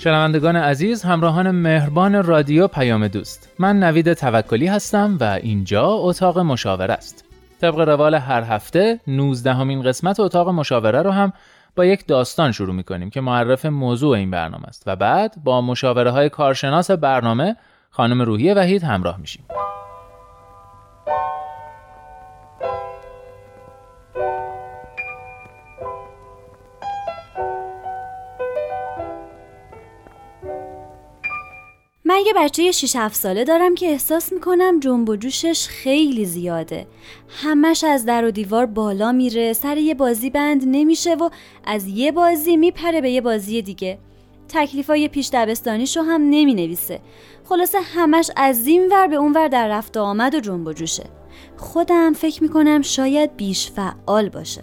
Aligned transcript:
شنوندگان 0.00 0.56
عزیز 0.56 1.02
همراهان 1.02 1.50
مهربان 1.50 2.22
رادیو 2.22 2.68
پیام 2.68 3.08
دوست 3.08 3.54
من 3.58 3.78
نوید 3.82 4.12
توکلی 4.12 4.66
هستم 4.66 5.16
و 5.20 5.24
اینجا 5.24 5.86
اتاق 5.88 6.38
مشاوره 6.38 6.94
است 6.94 7.24
طبق 7.60 7.78
روال 7.78 8.14
هر 8.14 8.42
هفته 8.42 9.00
19 9.06 9.54
همین 9.54 9.82
قسمت 9.82 10.20
اتاق 10.20 10.48
مشاوره 10.48 11.02
رو 11.02 11.10
هم 11.10 11.32
با 11.76 11.84
یک 11.84 12.06
داستان 12.06 12.52
شروع 12.52 12.74
می 12.74 12.84
کنیم 12.84 13.10
که 13.10 13.20
معرف 13.20 13.66
موضوع 13.66 14.16
این 14.16 14.30
برنامه 14.30 14.66
است 14.66 14.82
و 14.86 14.96
بعد 14.96 15.34
با 15.44 15.60
مشاوره 15.60 16.10
های 16.10 16.28
کارشناس 16.28 16.90
برنامه 16.90 17.56
خانم 17.90 18.22
روحی 18.22 18.54
وحید 18.54 18.82
همراه 18.82 19.20
میشیم. 19.20 19.44
من 32.18 32.26
یه 32.26 32.32
بچه 32.36 32.72
6 32.72 32.96
7 32.96 33.16
ساله 33.16 33.44
دارم 33.44 33.74
که 33.74 33.86
احساس 33.86 34.32
می‌کنم 34.32 34.80
جنب 34.80 35.08
و 35.08 35.16
جوشش 35.16 35.66
خیلی 35.68 36.24
زیاده. 36.24 36.86
همش 37.28 37.84
از 37.84 38.04
در 38.04 38.24
و 38.24 38.30
دیوار 38.30 38.66
بالا 38.66 39.12
میره 39.12 39.52
سر 39.52 39.76
یه 39.76 39.94
بازی 39.94 40.30
بند 40.30 40.62
نمیشه 40.66 41.14
و 41.14 41.30
از 41.64 41.86
یه 41.86 42.12
بازی 42.12 42.56
میپره 42.56 43.00
به 43.00 43.10
یه 43.10 43.20
بازی 43.20 43.62
دیگه. 43.62 43.98
تکلیفای 44.48 45.08
پیش 45.08 45.30
دبستانیشو 45.32 46.00
هم 46.00 46.20
نمی 46.20 46.54
نویسه 46.54 47.00
خلاصه 47.44 47.78
همش 47.80 48.30
از 48.36 48.66
این 48.66 48.88
ور 48.92 49.06
به 49.06 49.16
اون 49.16 49.32
ور 49.32 49.48
در 49.48 49.68
رفت 49.68 49.96
آمد 49.96 50.34
و 50.34 50.40
جنب 50.40 50.66
و 50.66 50.72
جوشه. 50.72 51.04
خودم 51.56 52.12
فکر 52.12 52.42
می‌کنم 52.42 52.82
شاید 52.82 53.36
بیش 53.36 53.70
فعال 53.70 54.28
باشه. 54.28 54.62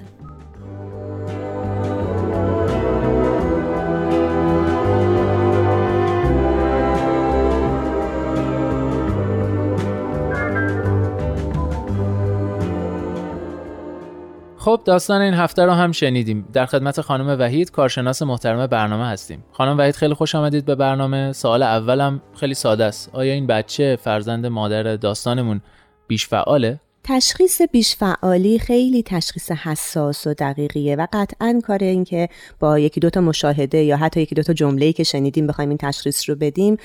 خب 14.66 14.82
داستان 14.86 15.22
این 15.22 15.34
هفته 15.34 15.66
رو 15.66 15.72
هم 15.72 15.92
شنیدیم. 15.92 16.48
در 16.54 16.66
خدمت 16.66 17.02
خانم 17.02 17.40
وحید 17.40 17.72
کارشناس 17.72 18.22
محترم 18.22 18.68
برنامه 18.68 19.06
هستیم. 19.06 19.44
خانم 19.52 19.78
وحید 19.78 19.96
خیلی 19.96 20.14
خوش 20.14 20.36
آمدید 20.36 20.66
به 20.66 20.76
برنامه. 20.76 21.34
سوال 21.34 21.64
اولم 21.64 22.22
خیلی 22.36 22.54
ساده 22.54 22.84
است. 22.84 23.10
آیا 23.14 23.34
این 23.34 23.48
بچه 23.48 23.98
فرزند 24.02 24.46
مادر 24.46 24.96
داستانمون 24.96 25.62
بیش 26.08 26.28
فعاله؟ 26.28 26.80
تشخیص 27.04 27.62
بیش 27.72 27.96
فعالی 27.96 28.60
خیلی 28.60 29.04
تشخیص 29.04 29.52
حساس 29.52 30.28
و 30.28 30.34
دقیقیه 30.34 30.96
و 30.96 31.08
قطعا 31.14 31.62
کار 31.68 31.80
این 31.82 32.04
که 32.04 32.30
با 32.60 32.80
یکی 32.80 33.00
دوتا 33.00 33.22
مشاهده 33.22 33.78
یا 33.78 33.98
حتی 33.98 34.22
یکی 34.22 34.36
دوتا 34.36 34.54
جمله‌ای 34.54 34.94
که 34.94 35.04
شنیدیم 35.04 35.48
بخوایم 35.48 35.70
این 35.70 35.78
تشخیص 35.78 36.30
رو 36.30 36.36
بدیم 36.36 36.78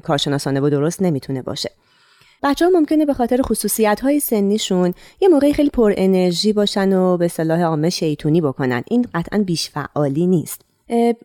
کارشناسانه 0.00 0.60
و 0.60 0.70
درست 0.70 1.02
نمی‌تونه 1.02 1.42
باشه. 1.42 1.70
بچه 2.44 2.64
ها 2.64 2.70
ممکنه 2.70 3.06
به 3.06 3.14
خاطر 3.14 3.42
خصوصیت 3.42 4.00
های 4.00 4.20
سنیشون 4.20 4.94
یه 5.20 5.28
موقعی 5.28 5.52
خیلی 5.52 5.70
پر 5.70 5.92
انرژی 5.96 6.52
باشن 6.52 6.92
و 6.92 7.16
به 7.16 7.28
صلاح 7.28 7.62
عامه 7.62 7.90
شیطونی 7.90 8.40
بکنن. 8.40 8.82
این 8.90 9.06
قطعا 9.14 9.38
بیش 9.38 9.70
فعالی 9.70 10.26
نیست. 10.26 10.60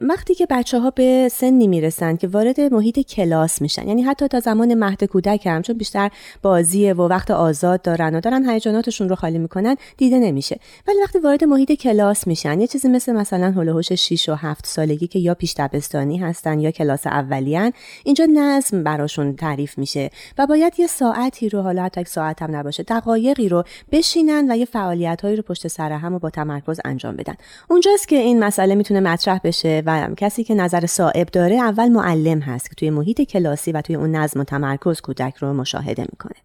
وقتی 0.01 0.35
که 0.35 0.47
بچه 0.49 0.79
ها 0.79 0.89
به 0.89 1.29
سنی 1.31 1.67
می‌رسن 1.67 2.15
که 2.15 2.27
وارد 2.27 2.61
محیط 2.61 2.99
کلاس 2.99 3.61
میشن 3.61 3.87
یعنی 3.87 4.01
حتی 4.01 4.27
تا 4.27 4.39
زمان 4.39 4.73
مهد 4.73 5.03
کودک 5.03 5.47
هم 5.47 5.61
چون 5.61 5.77
بیشتر 5.77 6.09
بازیه 6.41 6.93
و 6.93 7.01
وقت 7.01 7.31
آزاد 7.31 7.81
دارن 7.81 8.15
و 8.15 8.19
دارن 8.19 8.49
هیجاناتشون 8.49 9.09
رو 9.09 9.15
خالی 9.15 9.37
می‌کنن 9.37 9.75
دیده 9.97 10.19
نمیشه. 10.19 10.59
ولی 10.87 10.97
وقتی 11.01 11.19
وارد 11.19 11.43
محیط 11.43 11.71
کلاس 11.71 12.27
میشن 12.27 12.61
یه 12.61 12.67
چیزی 12.67 12.87
مثل 12.87 13.13
مثلا 13.13 13.51
هولوهوش 13.51 13.93
6 13.93 14.29
و 14.29 14.35
7 14.35 14.65
سالگی 14.65 15.07
که 15.07 15.19
یا 15.19 15.33
پیش 15.33 15.53
دبستانی 15.57 16.17
هستن 16.17 16.59
یا 16.59 16.71
کلاس 16.71 17.07
اولیان 17.07 17.71
اینجا 18.03 18.25
نظم 18.33 18.83
براشون 18.83 19.35
تعریف 19.35 19.77
میشه 19.77 20.09
و 20.37 20.47
باید 20.47 20.73
یه 20.77 20.87
ساعتی 20.87 21.49
رو 21.49 21.61
حالا 21.61 21.83
حتی 21.83 22.03
ساعت 22.03 22.41
هم 22.41 22.55
نباشه 22.55 22.83
دقایقی 22.83 23.49
رو 23.49 23.63
بشینن 23.91 24.51
و 24.51 24.57
یه 24.57 24.65
فعالیت 24.65 25.21
هایی 25.21 25.35
رو 25.35 25.43
پشت 25.43 25.67
سر 25.67 25.91
هم 25.91 26.13
و 26.13 26.19
با 26.19 26.29
تمرکز 26.29 26.79
انجام 26.85 27.15
بدن. 27.15 27.35
اونجاست 27.69 28.07
که 28.07 28.15
این 28.15 28.43
مسئله 28.43 28.75
می‌تونه 28.75 28.99
مطرح 28.99 29.39
بشه. 29.43 29.58
و 29.65 30.09
کسی 30.17 30.43
که 30.43 30.55
نظر 30.55 30.85
صاحب 30.85 31.27
داره 31.27 31.55
اول 31.55 31.89
معلم 31.89 32.39
هست 32.39 32.69
که 32.69 32.75
توی 32.75 32.89
محیط 32.89 33.21
کلاسی 33.21 33.71
و 33.71 33.81
توی 33.81 33.95
اون 33.95 34.15
نظم 34.15 34.39
و 34.39 34.43
تمرکز 34.43 35.01
کودک 35.01 35.35
رو 35.35 35.53
مشاهده 35.53 36.05
می‌کنه. 36.11 36.35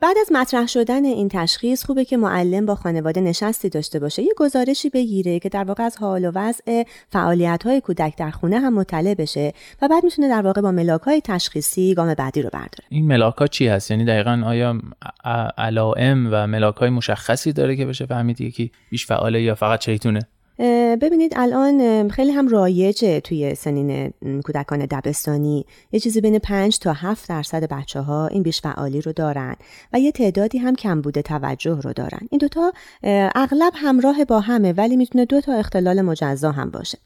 بعد 0.00 0.16
از 0.20 0.32
مطرح 0.32 0.66
شدن 0.66 1.04
این 1.04 1.28
تشخیص 1.28 1.84
خوبه 1.84 2.04
که 2.04 2.16
معلم 2.16 2.66
با 2.66 2.74
خانواده 2.74 3.20
نشستی 3.20 3.68
داشته 3.68 3.98
باشه. 3.98 4.22
یه 4.22 4.32
گزارشی 4.36 4.90
بگیره 4.90 5.38
که 5.38 5.48
در 5.48 5.64
واقع 5.64 5.82
از 5.82 5.96
حال 5.96 6.24
و 6.24 6.32
وضع 6.34 6.82
فعالیت 7.08 7.62
های 7.66 7.80
کودک 7.80 8.16
در 8.16 8.30
خونه 8.30 8.58
هم 8.58 8.74
مطلع 8.74 9.14
بشه 9.14 9.52
و 9.82 9.88
بعد 9.88 10.04
می‌تونه 10.04 10.28
در 10.28 10.42
واقع 10.42 10.60
با 10.60 10.70
ملاک 10.70 11.00
های 11.00 11.20
تشخیصی 11.24 11.94
گام 11.94 12.14
بعدی 12.14 12.42
رو 12.42 12.50
برداره. 12.52 12.84
این 12.88 13.06
ملاک 13.06 13.36
ها 13.36 13.46
چی 13.46 13.66
هست؟ 13.68 13.90
یعنی 13.90 14.04
دقیقا 14.04 14.42
آیا 14.46 14.80
علائم 15.58 16.28
و 16.32 16.46
ملاک 16.46 16.76
های 16.76 16.90
مشخصی 16.90 17.52
داره 17.52 17.76
که 17.76 17.86
بشه 17.86 18.06
فهمید 18.06 18.40
یکی 18.40 18.72
بیش 18.90 19.06
فعاله 19.06 19.42
یا 19.42 19.54
فقط 19.54 19.84
شیطونه؟ 19.84 20.20
ببینید 21.00 21.32
الان 21.36 22.08
خیلی 22.08 22.32
هم 22.32 22.48
رایجه 22.48 23.20
توی 23.20 23.54
سنین 23.54 24.12
کودکان 24.44 24.86
دبستانی. 24.90 25.66
یه 25.92 26.00
چیزی 26.00 26.20
بین 26.20 26.38
5 26.38 26.78
تا 26.78 26.92
7 26.92 27.28
درصد 27.28 27.68
بچه 27.68 28.00
ها 28.00 28.26
این 28.26 28.42
بیش 28.42 28.60
فعالی 28.60 29.00
رو 29.00 29.12
دارن 29.12 29.56
و 29.92 30.00
یه 30.00 30.12
تعدادی 30.12 30.58
هم 30.58 30.74
کم 30.74 31.00
بوده 31.00 31.22
توجه 31.22 31.80
رو 31.80 31.92
دارن. 31.92 32.20
این 32.30 32.38
دوتا 32.38 32.72
اغلب 33.34 33.72
همراه 33.76 34.24
با 34.24 34.40
همه 34.40 34.72
ولی 34.72 34.96
می‌تونه 34.96 35.24
دو 35.24 35.40
تا 35.40 35.52
اختلال 35.52 36.02
مجزا 36.02 36.52
هم 36.52 36.70
باشه. 36.70 36.98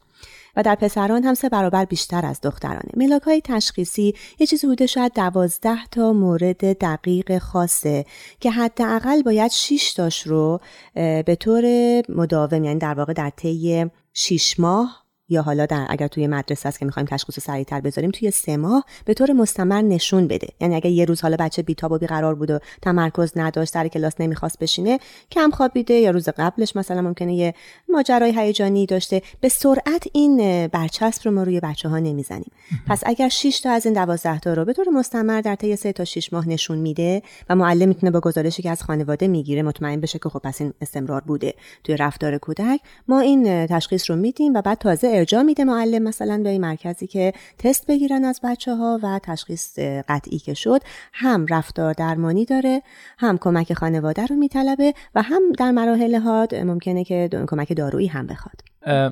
و 0.57 0.63
در 0.63 0.75
پسران 0.75 1.23
هم 1.23 1.33
سه 1.33 1.49
برابر 1.49 1.85
بیشتر 1.85 2.25
از 2.25 2.41
دخترانه. 2.41 2.91
ملاک 2.97 3.21
های 3.21 3.41
تشخیصی 3.41 4.13
یه 4.39 4.47
چیزی 4.47 4.67
بوده 4.67 4.85
شاید 4.85 5.13
دوازده 5.13 5.85
تا 5.91 6.13
مورد 6.13 6.77
دقیق 6.77 7.37
خاصه 7.37 8.05
که 8.39 8.51
حداقل 8.51 9.21
باید 9.21 9.51
6 9.51 9.93
تاش 9.93 10.27
رو 10.27 10.59
به 10.95 11.37
طور 11.39 11.63
مداوم 12.09 12.63
یعنی 12.63 12.79
در 12.79 12.93
واقع 12.93 13.13
در 13.13 13.29
طی 13.29 13.85
6 14.13 14.59
ماه 14.59 15.06
یا 15.29 15.41
حالا 15.41 15.65
در 15.65 15.85
اگر 15.89 16.07
توی 16.07 16.27
مدرسه 16.27 16.69
است 16.69 16.79
که 16.79 16.85
می‌خوایم 16.85 17.07
تشخیص 17.07 17.39
سریعتر 17.39 17.81
بذاریم 17.81 18.11
توی 18.11 18.31
سه 18.31 18.57
ماه 18.57 18.85
به 19.05 19.13
طور 19.13 19.31
مستمر 19.31 19.81
نشون 19.81 20.27
بده. 20.27 20.47
یعنی 20.61 20.75
اگر 20.75 20.89
یه 20.89 21.05
روز 21.05 21.21
حالا 21.21 21.35
بچه 21.39 21.61
بیتاب 21.61 21.91
و 21.91 21.97
بیقرار 21.97 22.35
بود 22.35 22.51
و 22.51 22.59
تمرکز 22.81 23.31
نداشت 23.35 23.73
سر 23.73 23.87
کلاس 23.87 24.13
نمی‌خواست 24.19 24.59
بشینه 24.59 24.99
کم 25.31 25.49
خوابیده 25.49 25.93
یا 25.93 26.11
روز 26.11 26.29
قبلش 26.29 26.75
مثلا 26.75 27.01
ممکنه 27.01 27.35
یه 27.35 27.53
ماجرای 27.89 28.39
هیجانی 28.39 28.85
داشته. 28.85 29.21
به 29.41 29.49
سرعت 29.49 30.03
این 30.13 30.67
برچسب 30.67 31.21
رو 31.25 31.31
ما 31.31 31.43
روی 31.43 31.59
بچه 31.59 31.89
ها 31.89 31.99
نمی‌زنیم 31.99 32.51
پس 32.87 33.01
اگر 33.05 33.29
6 33.29 33.59
تا 33.59 33.71
از 33.71 33.85
این 33.85 33.93
12 33.93 34.39
تا 34.39 34.53
رو 34.53 34.65
به 34.65 34.73
طور 34.73 34.89
مستمر 34.89 35.41
در 35.41 35.55
طی 35.55 35.75
3 35.75 35.93
تا 35.93 36.05
6 36.05 36.33
ماه 36.33 36.49
نشون 36.49 36.77
میده 36.77 37.21
و 37.49 37.55
معلم 37.55 37.87
می‌تونه 37.87 38.11
با 38.11 38.19
گزارشی 38.19 38.61
که 38.61 38.69
از 38.69 38.83
خانواده 38.83 39.27
می‌گیره 39.27 39.61
مطمئن 39.61 40.01
بشه 40.01 40.19
که 40.19 40.29
خب 40.29 40.39
پس 40.39 40.61
این 40.61 40.73
استمرار 40.81 41.21
بوده. 41.21 41.53
توی 41.83 41.97
رفتار 41.97 42.37
کودک 42.37 42.79
ما 43.07 43.19
این 43.19 43.67
تشخیص 43.67 44.09
رو 44.09 44.15
میدیم 44.15 44.53
و 44.53 44.61
بعد 44.61 44.77
تازه 44.77 45.16
ارجاع 45.17 45.41
میده 45.41 45.63
معلم 45.63 46.03
مثلا 46.03 46.41
به 46.43 46.49
این 46.49 46.61
مرکزی 46.61 47.07
که 47.07 47.33
تست 47.57 47.87
بگیرن 47.87 48.25
از 48.25 48.41
بچه 48.43 48.75
ها 48.75 48.99
و 49.03 49.19
تشخیص 49.23 49.79
قطعی 49.79 50.39
که 50.39 50.53
شد 50.53 50.81
هم 51.13 51.45
رفتار 51.49 51.93
درمانی 51.93 52.45
داره 52.45 52.81
هم 53.17 53.37
کمک 53.37 53.73
خانواده 53.73 54.25
رو 54.25 54.35
میطلبه 54.35 54.93
و 55.15 55.21
هم 55.21 55.41
در 55.57 55.71
مراحل 55.71 56.15
حاد 56.15 56.55
ممکنه 56.55 57.03
که 57.03 57.29
کمک 57.47 57.73
دارویی 57.73 58.07
هم 58.07 58.27
بخواد. 58.27 58.55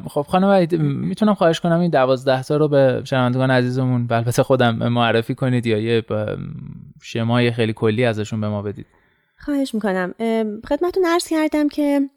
خب 0.07 0.21
خانم 0.21 0.47
وحید 0.47 0.75
می‌تونم 0.81 1.33
خواهش 1.33 1.59
کنم 1.59 1.79
این 1.79 1.91
دوازده 1.91 2.43
تا 2.43 2.57
رو 2.57 2.67
به 2.67 3.01
شنوندگان 3.03 3.51
عزیزمون 3.51 4.07
و 4.09 4.13
البته 4.13 4.43
خودم 4.43 4.75
معرفی 4.75 5.35
کنید 5.35 5.65
یا 5.65 5.77
یه 5.77 6.03
شمای 7.01 7.51
خیلی 7.51 7.73
کلی 7.73 8.05
ازشون 8.05 8.41
به 8.41 8.47
ما 8.47 8.61
بدید. 8.61 8.85
خواهش 9.37 9.73
می‌کنم. 9.73 10.13
خدمتون 10.69 11.05
عرض 11.05 11.27
کردم 11.27 11.67
که 11.67 12.09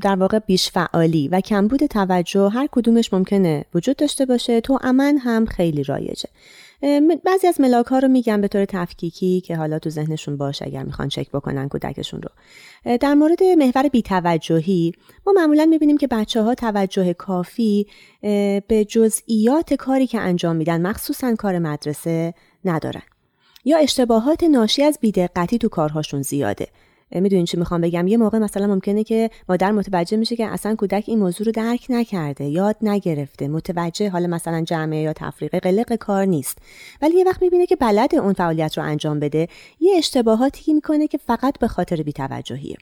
در 0.00 0.16
واقع 0.18 0.38
بیش 0.38 0.70
فعالی 0.70 1.28
و 1.28 1.40
کمبود 1.40 1.86
توجه 1.86 2.48
هر 2.48 2.68
کدومش 2.72 3.12
ممکنه 3.12 3.64
وجود 3.74 3.96
داشته 3.96 4.26
باشه. 4.26 4.60
تو 4.60 4.78
امن 4.82 5.18
هم 5.18 5.46
خیلی 5.46 5.82
رایجه. 5.82 6.28
بعضی 7.24 7.46
از 7.46 7.60
ملاک 7.60 7.86
ها 7.86 7.98
رو 7.98 8.08
میگم 8.08 8.40
به 8.40 8.48
طور 8.48 8.64
تفکیکی 8.64 9.40
که 9.40 9.56
حالا 9.56 9.78
تو 9.78 9.90
ذهنشون 9.90 10.36
باشه 10.36 10.66
اگر 10.66 10.82
می‌خوان 10.82 11.08
چک 11.08 11.30
بکنن 11.30 11.68
کودکشون 11.68 12.22
رو. 12.22 12.28
در 12.96 13.14
مورد 13.14 13.42
محور 13.42 13.88
بیتوجهی 13.88 14.92
ما 15.26 15.32
معمولا 15.32 15.66
می‌بینیم 15.66 15.96
که 15.96 16.06
بچه 16.06 16.42
ها 16.42 16.54
توجه 16.54 17.12
کافی 17.12 17.86
به 18.68 18.86
جزئیات 18.88 19.74
کاری 19.74 20.06
که 20.06 20.20
انجام 20.20 20.56
میدن 20.56 20.86
مخصوصا 20.86 21.34
کار 21.34 21.58
مدرسه 21.58 22.34
ندارن. 22.64 23.02
یا 23.64 23.78
اشتباهات 23.78 24.44
ناشی 24.44 24.82
از 24.82 24.98
بیدقتی 25.00 25.58
تو 25.58 25.68
کارهاشون 25.68 26.22
زیاده. 26.22 26.66
می‌دونین 27.10 27.44
چی 27.44 27.56
می‌خوام 27.56 27.80
بگم؟ 27.80 28.06
یه 28.06 28.16
موقع 28.16 28.38
مثلا 28.38 28.66
ممکنه 28.66 29.04
که 29.04 29.30
مادر 29.48 29.72
متوجه 29.72 30.16
میشه 30.16 30.36
که 30.36 30.46
اصلا 30.46 30.74
کودک 30.74 31.04
این 31.06 31.18
موضوع 31.18 31.46
رو 31.46 31.52
درک 31.52 31.86
نکرده 31.88 32.44
یاد 32.44 32.76
نگرفته 32.82 33.48
متوجه 33.48 34.08
حالا 34.10 34.26
مثلا 34.26 34.62
جمعه 34.62 35.02
یا 35.02 35.12
تفریق 35.12 35.56
قلق 35.56 35.94
کار 35.94 36.24
نیست. 36.24 36.58
ولی 37.02 37.16
یه 37.16 37.24
وقت 37.24 37.42
می‌بینه 37.42 37.66
که 37.66 37.76
بلد 37.76 38.14
اون 38.14 38.32
فعالیت 38.32 38.78
رو 38.78 38.84
انجام 38.84 39.20
بده. 39.20 39.48
یه 39.80 39.94
اشتباهاتی 39.96 40.74
می‌کنه 40.74 41.06
که 41.06 41.18
فقط 41.18 41.58
به 41.58 41.68
خاطر 41.68 42.02
بیتوجهیه. 42.02 42.76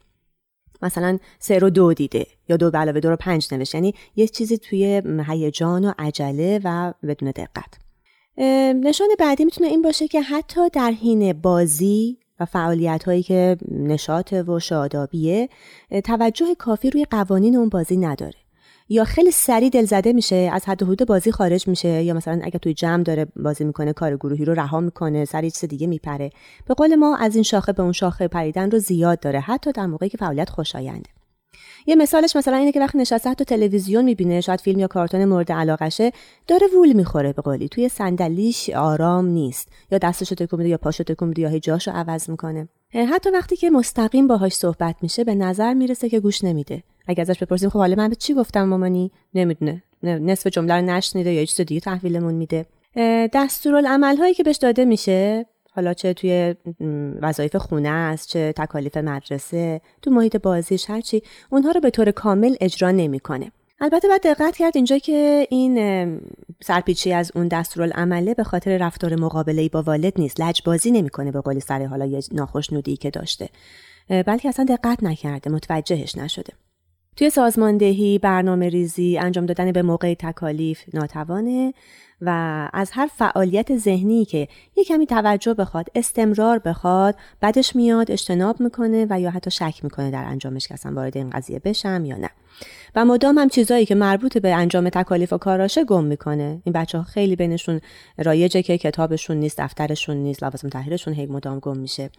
مثلا 0.83 1.19
سه 1.39 1.59
رو 1.59 1.71
دو 1.71 1.95
دیده 1.95 2.27
یا 2.49 2.57
دو 2.57 2.71
علاوه 2.75 3.01
دو 3.01 3.11
رو 3.11 3.17
پنج 3.17 3.49
نوشت. 3.55 3.75
یعنی 3.75 3.95
یه 4.17 4.29
چیزی 4.29 4.59
توی 4.59 5.03
هیجان 5.29 5.85
و 5.85 5.93
عجله 5.99 6.61
و 6.65 6.93
بدون 7.03 7.31
دقت. 7.31 7.79
نشان 8.85 9.09
بعدی 9.19 9.45
می‌تونه 9.45 9.67
این 9.69 9.83
باشه 9.83 10.09
که 10.09 10.23
حتی 10.23 10.61
در 10.73 10.91
حین 10.91 11.33
بازی 11.33 12.19
و 12.43 12.45
فعالیت 12.45 13.05
هایی 13.05 13.23
که 13.23 13.57
نشاط 13.71 14.33
و 14.33 14.59
شادابیه 14.59 15.49
توجه 16.05 16.55
کافی 16.59 16.91
روی 16.91 17.05
قوانین 17.05 17.57
اون 17.57 17.69
بازی 17.69 17.97
نداره. 17.97 18.35
یا 18.89 19.05
خیلی 19.05 19.31
سریع 19.31 19.71
دلزده 19.71 20.13
میشه 20.13 20.51
از 20.53 20.65
حد 20.65 20.83
حدود 20.83 21.07
بازی 21.09 21.33
خارج 21.33 21.69
میشه 21.69 22.03
یا 22.03 22.15
مثلا 22.15 22.41
اگه 22.43 22.59
توی 22.59 22.75
جمع 22.75 23.03
داره 23.03 23.27
بازی 23.37 23.65
می‌کنه 23.65 23.93
کار 23.93 24.17
گروهی 24.17 24.45
رو 24.45 24.55
رها 24.55 24.81
می‌کنه 24.81 25.25
سری 25.25 25.51
چیز 25.51 25.65
دیگه 25.65 25.87
میپره. 25.87 26.31
به 26.67 26.75
قول 26.75 26.95
ما 26.95 27.17
از 27.17 27.35
این 27.35 27.43
شاخه 27.43 27.73
به 27.73 27.83
اون 27.83 27.93
شاخه 27.93 28.29
پریدن 28.29 28.71
رو 28.71 28.79
زیاد 28.79 29.21
داره 29.21 29.41
حتی 29.41 29.73
در 29.73 29.87
موقعی 29.87 30.09
که 30.09 30.19
فعالیت 30.19 30.51
خوشاینده 30.51 31.11
یه 31.87 31.97
مثالش 31.97 32.37
مثلا 32.37 32.57
اینه 32.57 32.73
که 32.73 32.81
وقتی 32.81 32.99
نشسته 32.99 33.31
حتی 33.31 33.45
تلویزیون 33.45 34.05
می‌بینه 34.05 34.41
شاید 34.41 34.61
فیلم 34.61 34.79
یا 34.79 34.87
کارتون 34.87 35.25
مورد 35.25 35.53
علاقشه 35.53 36.13
داره 36.47 36.67
وول 36.77 36.93
می‌خوره 36.93 37.33
به 37.33 37.43
قولی. 37.43 37.69
توی 37.69 37.89
صندلیش 37.89 38.71
آرام 38.71 39.27
نیست. 39.27 39.69
یا 39.91 39.99
دستشو 39.99 40.35
تکون 40.35 40.59
میده 40.59 40.71
یا 40.71 40.79
پاشو 40.79 41.05
تکون 41.05 41.29
میده 41.29 41.43
یا 41.43 41.49
هی 41.49 41.61
جاشو 41.61 41.91
عوض 41.91 42.31
می‌کنه. 42.31 42.69
حتی 43.13 43.31
وقتی 43.31 43.57
که 43.57 43.71
مستقیم 43.71 44.27
باهاش 44.27 44.53
صحبت 44.53 44.97
میشه 45.03 45.25
به 45.25 45.35
نظر 45.35 45.75
می‌رسه 45.75 46.09
که 46.09 46.21
گوش 46.21 46.45
نمیده. 46.45 46.83
اگه 47.07 47.21
ازش 47.21 47.39
بپرسیم 47.39 47.69
خب 47.69 47.79
حالا 47.79 47.95
من 47.95 48.09
به 48.09 48.15
چی 48.15 48.35
گفتم 48.35 48.65
مامانی؟ 48.65 49.11
نمی‌دونه. 49.35 49.83
نصف 50.03 50.47
جمله 50.47 50.75
رو 50.75 50.83
نشنیده 50.83 51.33
یا 51.33 51.45
چیز 51.45 51.67
دیگه 51.67 51.81
تحویلمون 51.81 52.35
میده. 52.35 52.67
دستورالعمل 53.33 54.17
هایی 54.17 54.35
که 54.35 54.43
بهش 54.43 54.57
داده 54.57 54.85
میشه 54.85 55.47
حالا 55.75 55.95
چه 55.95 56.15
توی 56.15 56.55
وظایف 57.23 57.57
خونه 57.57 57.89
است 57.89 58.29
چه 58.29 58.53
تکالیف 58.57 58.97
مدرسه 58.97 59.81
تو 60.03 60.11
محیط 60.11 60.37
بازیش 60.37 60.91
هرچی 60.91 61.23
اونها 61.51 61.71
رو 61.71 61.81
به 61.81 61.91
طور 61.91 62.11
کامل 62.11 62.55
اجرا 62.61 62.91
نمی‌کنه. 62.91 63.53
البته 63.81 64.09
باید 64.09 64.23
دقت 64.23 64.57
کرد 64.57 64.73
اینجا 64.77 64.99
که 64.99 65.47
این 65.51 66.21
سرپیچی 66.63 67.13
از 67.13 67.33
اون 67.35 67.49
دستورالعمله 67.49 68.35
به 68.35 68.45
خاطر 68.45 68.79
رفتار 68.79 69.21
مقابله 69.21 69.69
با 69.69 69.83
والد 69.83 70.13
نیست. 70.21 70.41
لجبازی 70.41 70.91
نمی‌کنه 70.91 71.31
به 71.31 71.41
قول 71.41 71.59
سر 71.59 71.85
حالا 71.85 72.07
یه 72.07 72.21
ناخشنودی 72.33 72.97
که 72.97 73.11
داشته. 73.11 73.49
بلکه 74.09 74.49
اصلا 74.49 74.65
دقت 74.65 75.03
نکرده 75.03 75.51
متوجهش 75.51 76.19
نشده. 76.19 76.53
توی 77.17 77.31
سازماندهی 77.31 78.19
برنامه 78.19 78.69
ریزی 78.69 79.19
انجام 79.19 79.47
دادن 79.47 79.73
به 79.73 79.83
موقع 79.83 80.15
تکالیف 80.15 80.83
ناتوانه. 80.95 81.75
و 82.25 82.69
از 82.73 82.91
هر 82.91 83.11
فعالیت 83.17 83.77
ذهنی 83.77 84.25
که 84.25 84.49
یه 84.77 84.85
کمی 84.85 85.07
توجه 85.07 85.55
بخواد 85.55 85.87
استمرار 85.95 86.59
بخواد 86.59 87.15
بعدش 87.41 87.77
میاد 87.77 88.11
اجتناب 88.11 88.61
می‌کنه 88.61 89.07
و 89.11 89.21
یا 89.21 89.31
حتی 89.31 89.51
شک 89.51 89.81
می‌کنه 89.83 90.11
در 90.11 90.25
انجامش 90.25 90.69
که 90.69 90.75
اصلا 90.75 90.93
وارد 90.95 91.17
این 91.17 91.31
قضیه 91.31 91.59
بشم 91.59 92.05
یا 92.05 92.17
نه. 92.17 92.31
و 92.95 93.05
مدام 93.05 93.39
هم 93.39 93.49
چیزایی 93.49 93.87
که 93.87 93.95
مربوط 93.95 94.39
به 94.39 94.55
انجام 94.55 94.89
تکالیف 94.89 95.33
و 95.33 95.39
کاراشه 95.39 95.85
گم 95.85 96.05
می‌کنه. 96.05 96.63
این 96.65 96.73
بچه 96.73 96.99
ها 96.99 97.05
خیلی 97.05 97.37
بینشون 97.37 97.81
رایجه 98.19 98.63
که 98.63 98.79
کتابشون 98.79 99.37
نیست 99.37 99.61
دفترشون 99.61 100.17
نیست 100.17 100.43
لوازم 100.43 100.69
تحریرشون 100.69 101.15
هی 101.15 101.27
مدام 101.27 101.59
گم 101.59 101.77
میشه. 101.77 102.11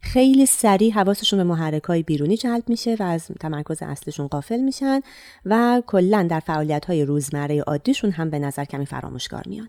خیلی 0.00 0.46
سریع 0.46 0.92
حواسشون 0.92 1.36
به 1.36 1.44
محرک 1.44 1.84
های 1.84 2.02
بیرونی 2.02 2.36
جلب 2.36 2.62
میشه 2.68 2.96
و 3.00 3.02
از 3.02 3.26
تمرکز 3.40 3.82
اصلشون 3.82 4.26
قافل 4.26 4.60
میشن 4.60 5.00
و 5.44 5.82
کلا 5.86 6.26
در 6.30 6.40
فعالیت 6.40 6.84
های 6.84 7.04
روزمره 7.04 7.60
عادیشون 7.60 8.10
هم 8.10 8.30
به 8.30 8.38
نظر 8.38 8.64
کمی 8.64 8.86
فراموشکار 8.86 9.42
میان. 9.48 9.68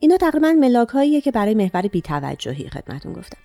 اینا 0.00 0.16
تقریبا 0.16 0.52
ملاک 0.52 0.88
هاییه 0.88 1.20
که 1.20 1.30
برای 1.30 1.54
محور 1.54 1.82
بیتوجهی 1.82 2.68
خدمتون 2.68 3.12
گفتم. 3.12 3.38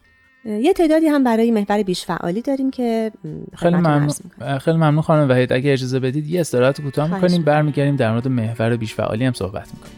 یه 0.46 0.74
تعدادی 0.74 1.08
هم 1.08 1.24
برای 1.24 1.52
محور 1.52 1.84
بیش 1.84 2.06
فعالی 2.06 2.42
داریم 2.42 2.72
که 2.72 3.12
خیلی 3.56 3.76
ممنون. 3.76 4.58
خیلی 4.60 4.78
ممنون 4.78 5.02
خانم 5.02 5.30
وحید. 5.30 5.54
اگه 5.54 5.74
اجازه 5.74 6.00
بدید 6.00 6.28
یه 6.28 6.42
استراحت 6.42 6.82
کوتاه 6.82 7.16
می‌کنیم 7.16 7.42
برمیگردیم 7.42 7.96
در 7.96 8.12
مورد 8.12 8.28
محور 8.28 8.76
بیش 8.76 8.94
فعالی 8.94 9.26
هم 9.26 9.34
صحبت 9.34 9.68
می‌کنیم. 9.74 9.96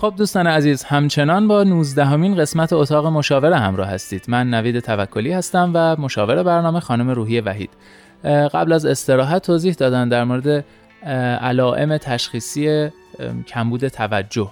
خب 0.00 0.14
دوستان 0.16 0.46
عزیز 0.46 0.84
همچنان 0.84 1.48
با 1.48 1.64
19 1.64 2.04
همین 2.04 2.36
قسمت 2.36 2.72
اتاق 2.72 3.06
مشاور 3.06 3.52
همراه 3.52 3.88
هستید. 3.88 4.24
من 4.28 4.50
نوید 4.50 4.80
توکلی 4.80 5.32
هستم 5.32 5.70
و 5.74 5.96
مشاور 5.96 6.42
برنامه 6.42 6.80
خانم 6.80 7.10
روحی 7.10 7.40
وحید. 7.40 7.70
قبل 8.24 8.72
از 8.72 8.86
استراحت 8.86 9.42
توضیح 9.42 9.74
دادن 9.74 10.08
در 10.08 10.24
مورد 10.24 10.64
علائم 11.42 11.96
تشخیصی 11.96 12.88
کمبود 13.46 13.88
توجه. 13.88 14.50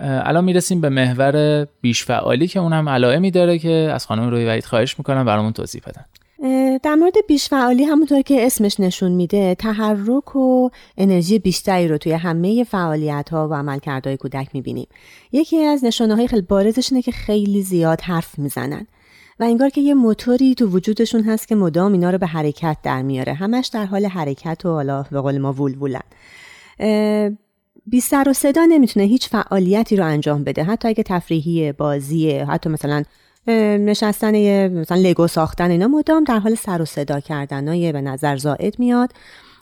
الان 0.00 0.44
می‌رسیم 0.44 0.80
به 0.80 0.88
محور 0.88 1.66
بیش 1.80 2.04
فعالی 2.04 2.46
که 2.46 2.60
اونم 2.60 2.88
علائمی 2.88 3.30
داره 3.30 3.58
که 3.58 3.90
از 3.94 4.06
خانم 4.06 4.30
روحی 4.30 4.46
وحید 4.46 4.64
خواهش 4.64 4.98
می‌کنم 4.98 5.24
برامون 5.24 5.52
توضیح 5.52 5.82
بدن. 5.86 6.04
در 6.82 6.94
مورد 6.94 7.14
بیش 7.28 7.48
فعالی 7.48 7.84
همونطور 7.84 8.22
که 8.22 8.46
اسمش 8.46 8.80
نشون 8.80 9.12
میده 9.12 9.54
تحرک 9.54 10.36
و 10.36 10.70
انرژی 10.96 11.38
بیشتری 11.38 11.88
رو 11.88 11.98
توی 11.98 12.12
همه 12.12 12.64
فعالیت 12.64 13.28
ها 13.28 13.48
و 13.48 13.54
عملکردهای 13.54 14.16
کودک 14.16 14.48
می‌بینیم. 14.52 14.86
یکی 15.32 15.64
از 15.64 15.84
نشانه 15.84 16.14
های 16.16 16.28
خیلی 16.28 16.42
بارزش 16.42 16.92
اینه 16.92 17.02
که 17.02 17.12
خیلی 17.12 17.62
زیاد 17.62 18.00
حرف 18.00 18.38
می‌زنن 18.38 18.86
و 19.40 19.44
انگار 19.44 19.68
که 19.68 19.80
یه 19.80 19.94
موتوری 19.94 20.54
تو 20.54 20.66
وجودشون 20.66 21.22
هست 21.22 21.48
که 21.48 21.54
مدام 21.54 21.92
اینا 21.92 22.10
رو 22.10 22.18
به 22.18 22.26
حرکت 22.26 22.76
در 22.82 23.02
میاره. 23.02 23.32
همش 23.32 23.66
در 23.66 23.84
حال 23.84 24.06
حرکت 24.06 24.64
و 24.64 24.68
حالا 24.68 25.04
به 25.10 25.20
قول 25.20 25.38
ما 25.38 25.52
وول 25.52 25.76
وولن 25.76 26.02
بی 27.86 28.00
سر 28.00 28.28
و 28.28 28.32
صدا 28.32 28.64
نمی‌تونه 28.64 29.06
هیچ 29.06 29.28
فعالیتی 29.28 29.96
رو 29.96 30.04
انجام 30.04 30.44
بده. 30.44 30.64
حتی 30.64 30.88
اگه 30.88 31.02
تفریحی 31.02 31.72
بازیه 31.72 32.44
حتی 32.44 32.68
مثلا 32.68 33.02
نشستن 33.48 34.68
مثلا 34.68 34.96
لگو 34.96 35.26
ساختن 35.26 35.70
اینا 35.70 35.88
مدام 35.88 36.24
در 36.24 36.38
حال 36.38 36.54
سر 36.54 36.82
و 36.82 36.84
صدا 36.84 37.20
کردن 37.20 37.92
به 37.92 38.00
نظر 38.00 38.36
زائد 38.36 38.78
میاد. 38.78 39.12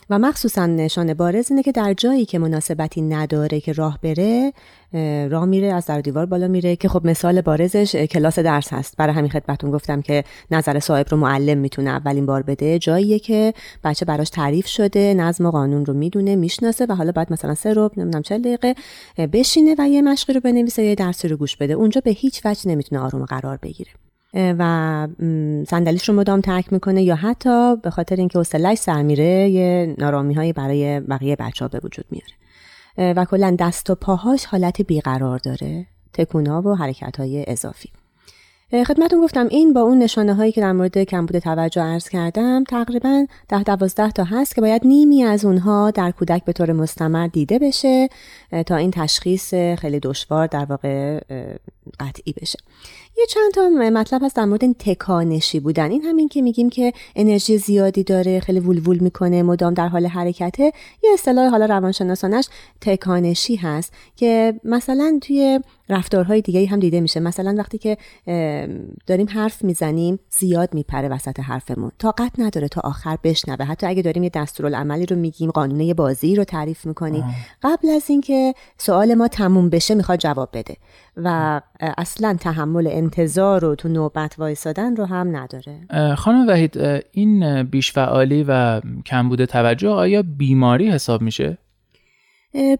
و 0.09 0.19
مخصوصا 0.19 0.65
نشان 0.65 1.13
بارز 1.13 1.51
اینه 1.51 1.63
که 1.63 1.71
در 1.71 1.93
جایی 1.93 2.25
که 2.25 2.39
مناسبتی 2.39 3.01
نداره 3.01 3.59
که 3.59 3.73
راه 3.73 3.99
بره 4.01 4.53
راه 5.29 5.45
میره 5.45 5.73
از 5.73 5.85
در 5.85 6.01
دیوار 6.01 6.25
بالا 6.25 6.47
میره 6.47 6.75
که 6.75 6.89
خب 6.89 7.07
مثال 7.07 7.41
بارزش 7.41 7.95
کلاس 7.95 8.39
درس 8.39 8.73
هست. 8.73 8.97
برای 8.97 9.13
همین 9.13 9.31
خدمتتون 9.31 9.71
گفتم 9.71 10.01
که 10.01 10.23
نظر 10.51 10.79
صاحب 10.79 11.05
رو 11.09 11.17
معلم 11.17 11.57
می‌تونه 11.57 11.89
اولین 11.89 12.25
بار 12.25 12.41
بده. 12.41 12.79
جاییه 12.79 13.19
که 13.19 13.53
بچه 13.83 14.05
براش 14.05 14.29
تعریف 14.29 14.67
شده 14.67 15.13
نظم 15.13 15.45
و 15.45 15.51
قانون 15.51 15.85
رو 15.85 15.93
می‌دونه 15.93 16.35
می‌شناسه 16.35 16.85
و 16.89 16.95
حالا 16.95 17.11
بعد 17.11 17.33
مثلا 17.33 17.55
سه 17.55 17.73
رو 17.73 17.89
نمی‌دونم 17.97 18.21
چه 18.21 18.37
دقیقه 18.37 18.75
بشینه 19.33 19.75
و 19.79 19.87
یه 19.87 20.01
مشقی 20.01 20.33
رو 20.33 20.39
بنویسه 20.39 20.83
یه 20.83 20.95
درسی 20.95 21.27
رو 21.27 21.37
گوش 21.37 21.57
بده. 21.57 21.73
اونجا 21.73 22.01
به 22.01 22.11
هیچ 22.11 22.41
وجه 22.45 22.69
نمی‌تونه 22.69 23.01
آروم 23.01 23.25
قرار 23.25 23.59
بگیره. 23.61 23.91
و 24.35 25.07
صندلیش 25.67 26.09
رو 26.09 26.15
مدام 26.15 26.41
ترک 26.41 26.73
می‌کنه 26.73 27.03
یا 27.03 27.15
حتی 27.15 27.75
به 27.75 27.89
خاطر 27.89 28.15
اینکه 28.15 28.37
حوصله‌اش 28.39 28.77
سر 28.77 29.03
میره 29.03 29.49
یه 29.49 29.95
نارامی 29.97 30.53
برای 30.53 30.99
بقیه 30.99 31.35
بچه 31.35 31.65
ها 31.65 31.69
به 31.69 31.79
وجود 31.83 32.05
میاره. 32.09 32.33
و 32.97 33.25
کلا 33.25 33.55
دست 33.59 33.89
و 33.89 33.95
پاهاش 33.95 34.45
حالت 34.45 34.81
بیقرار 34.81 35.37
داره 35.37 35.85
تکونا 36.13 36.61
و 36.61 36.75
حرکت 36.75 37.19
های 37.19 37.45
اضافی 37.47 37.89
خدمتون 38.87 39.21
گفتم 39.21 39.47
این 39.47 39.73
با 39.73 39.81
اون 39.81 39.99
نشانه 39.99 40.33
هایی 40.33 40.51
که 40.51 40.61
در 40.61 40.71
مورد 40.71 41.03
کمبود 41.03 41.39
توجه 41.39 41.81
عرض 41.81 42.09
کردم 42.09 42.63
تقریبا 42.63 43.25
ده 43.49 43.63
دوازده 43.63 44.11
تا 44.11 44.23
هست 44.23 44.55
که 44.55 44.61
باید 44.61 44.87
نیمی 44.87 45.23
از 45.23 45.45
اونها 45.45 45.91
در 45.91 46.11
کودک 46.11 46.45
به 46.45 46.53
طور 46.53 46.71
مستمر 46.71 47.27
دیده 47.27 47.59
بشه 47.59 48.09
تا 48.65 48.75
این 48.75 48.91
تشخیص 48.91 49.53
خیلی 49.53 49.99
دشوار 49.99 50.47
در 50.47 50.65
واقع 50.65 51.19
قطعی 51.99 52.33
بشه. 52.41 52.59
یه 53.17 53.25
چند 53.25 53.51
تا 53.53 53.69
مطلب 53.69 54.23
هست 54.23 54.35
در 54.35 54.45
مورد 54.45 54.71
تکانشی 54.71 55.59
بودن. 55.59 55.91
این 55.91 56.01
همین 56.01 56.27
که 56.27 56.41
میگیم 56.41 56.69
که 56.69 56.93
انرژی 57.15 57.57
زیادی 57.57 58.03
داره 58.03 58.39
خیلی 58.39 58.59
وول 58.59 58.99
می‌کنه 58.99 59.43
مدام 59.43 59.73
در 59.73 59.87
حال 59.87 60.05
حرکته. 60.05 60.71
یه 61.03 61.09
اصطلاح 61.13 61.49
حالا 61.49 61.65
روانشناسانش 61.65 62.47
تکانشی 62.81 63.55
هست 63.55 63.93
که 64.15 64.59
مثلا 64.63 65.19
توی 65.21 65.59
رفتارهای 65.89 66.41
دیگه 66.41 66.65
هم 66.67 66.79
دیده 66.79 67.01
میشه. 67.01 67.19
مثلا 67.19 67.55
وقتی 67.57 67.77
که 67.77 67.97
داریم 69.07 69.27
حرف 69.29 69.63
می‌زنیم 69.63 70.19
زیاد 70.29 70.73
میپره 70.73 71.09
وسط 71.09 71.39
حرفمون. 71.39 71.91
طاقت 71.99 72.31
نداره 72.37 72.67
تا 72.67 72.81
آخر 72.83 73.17
بشنوه. 73.23 73.65
حتی 73.65 73.87
اگه 73.87 74.01
داریم 74.01 74.23
یه 74.23 74.31
دستورالعملی 74.33 75.05
رو 75.05 75.15
میگیم 75.15 75.51
قانونه 75.51 75.93
بازی 75.93 76.35
رو 76.35 76.43
تعریف 76.43 76.85
می‌کنیم. 76.85 77.23
قبل 77.63 77.89
از 77.89 78.09
اینکه 78.09 78.53
سوال 78.77 79.13
ما 79.13 79.27
تموم 79.27 79.69
بشه 79.69 79.95
می‌خواد 79.95 80.19
جواب 80.19 80.49
بده. 80.53 80.75
و 81.17 81.61
اصلا 81.97 82.37
تحمل 82.39 82.87
انتظار 82.87 83.61
رو 83.61 83.75
تو 83.75 83.89
نوبت 83.89 84.35
وایسادن 84.37 84.95
رو 84.95 85.05
هم 85.05 85.35
نداره. 85.35 85.79
خانم 86.15 86.47
وحید 86.47 86.77
این 87.11 87.63
بیشفعالی 87.63 88.45
و 88.47 88.81
کمبود 89.05 89.45
توجه 89.45 89.89
آیا 89.89 90.23
بیماری 90.37 90.91
حساب 90.91 91.21
میشه؟ 91.21 91.57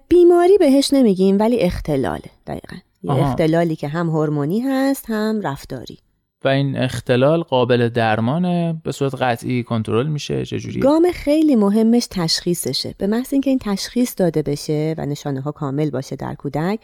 بیماری 0.08 0.58
بهش 0.58 0.94
نمیگیم 0.94 1.40
ولی 1.40 1.60
اختلاله 1.60 2.30
دقیقا. 2.48 2.76
یه 3.06 3.28
اختلالی 3.28 3.76
که 3.76 3.88
هم 3.88 4.10
هورمونی 4.10 4.60
هست 4.60 5.06
هم 5.10 5.42
رفتاری. 5.42 5.98
و 6.44 6.48
این 6.48 6.78
اختلال 6.78 7.42
قابل 7.44 7.90
درمانه 7.90 8.82
به 8.84 8.92
صورت 8.92 9.16
قطعی 9.16 9.64
کنترل 9.64 10.08
میشه؟ 10.08 10.46
چجوری 10.46 10.80
گام 10.80 11.08
خیلی 11.14 11.56
مهمش 11.56 12.08
تشخیصشه. 12.12 12.96
به 12.98 13.08
محض 13.08 13.34
اینکه 13.34 13.50
این 13.50 13.60
تشخیص 13.60 14.14
داده 14.18 14.42
بشه 14.42 14.96
و 14.98 15.06
نشانه 15.06 15.42
ها 15.42 15.52
کامل 15.52 15.90
باشه 15.90 16.16
در 16.16 16.36
کودک 16.36 16.80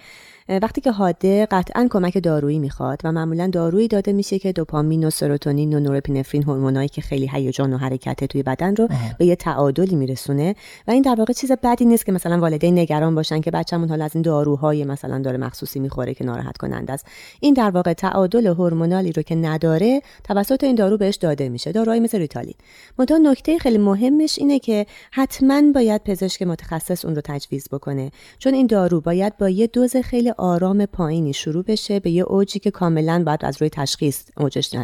وقتی 0.60 0.81
که 0.81 0.91
حاده 0.91 1.48
قطعا 1.51 1.88
کمک 1.89 2.24
دارویی 2.24 2.60
می‌خواد 2.60 3.01
و 3.03 3.12
معمولا 3.12 3.48
دارویی 3.48 3.88
داده 3.88 4.13
میشه 4.13 4.39
که 4.39 4.51
دوپامین 4.51 5.08
و 5.08 5.10
سروتونین 5.10 5.74
و 5.74 5.79
نورپینفرین 5.79 6.43
هورمونایی 6.43 6.89
که 6.89 7.01
خیلی 7.01 7.29
هیجان 7.34 7.74
و 7.74 7.77
حرکت 7.77 8.24
توی 8.24 8.43
بدن 8.43 8.75
رو 8.75 8.88
به 9.17 9.25
یه 9.25 9.36
تعادلی 9.36 9.96
میرسونه 9.96 10.55
و 10.88 10.91
این 10.91 11.01
در 11.01 11.15
واقع 11.15 11.34
چیز 11.34 11.51
بدی 11.51 11.86
نیست 11.86 12.05
که 12.05 12.12
مثلا 12.12 12.39
والدین 12.39 12.79
نگران 12.79 13.15
باشن 13.15 13.41
که 13.41 13.51
بچه‌مون 13.51 13.89
حالا 13.89 14.05
از 14.05 14.15
این 14.15 14.22
داروهای 14.22 14.86
مثلا 14.86 15.20
داره 15.20 15.38
مخصوصی 15.38 15.79
می‌خوره 15.79 16.13
که 16.13 16.25
ناراحت 16.25 16.58
کننده 16.58 16.93
است. 16.93 17.05
این 17.39 17.53
در 17.53 17.70
واقع 17.70 17.93
تعادل 17.93 18.48
هورمونالی 18.48 19.12
رو 19.12 19.22
که 19.22 19.36
نداره 19.36 20.01
توسط 20.24 20.63
این 20.63 20.75
دارو 20.75 20.98
بهش 20.98 21.15
داده 21.15 21.50
میشه 21.50 21.72
داروهای 21.72 22.00
مثل 22.00 22.17
ریتالین. 22.17 22.55
منتها 23.00 23.17
نکته 23.17 23.58
خیلی 23.58 23.77
مهمش 23.77 24.39
اینه 24.39 24.60
که 24.60 24.86
حتما 25.12 25.62
باید 25.75 26.03
پزشک 26.03 26.41
متخصص 26.41 27.05
اون 27.05 27.15
رو 27.15 27.22
تجویز 27.25 27.67
بکنه 27.72 28.12
چون 28.39 28.53
این 28.53 28.67
دارو 28.67 29.01
باید 29.01 29.38
با 29.38 29.50
یه 29.50 29.67
دوز 29.67 29.98
خیلی 29.98 30.34
آرام 30.41 30.86
پایینی 30.86 31.33
شروع 31.33 31.63
بشه 31.63 32.00
به 32.00 32.12
یه 32.12 32.24
اوجی 32.24 32.60
که 32.60 32.71
کاملا 32.71 33.24
باید 33.25 33.45
از 33.45 33.57
روی 33.60 33.69
تشخیص 33.69 34.24
اوجش 34.38 34.75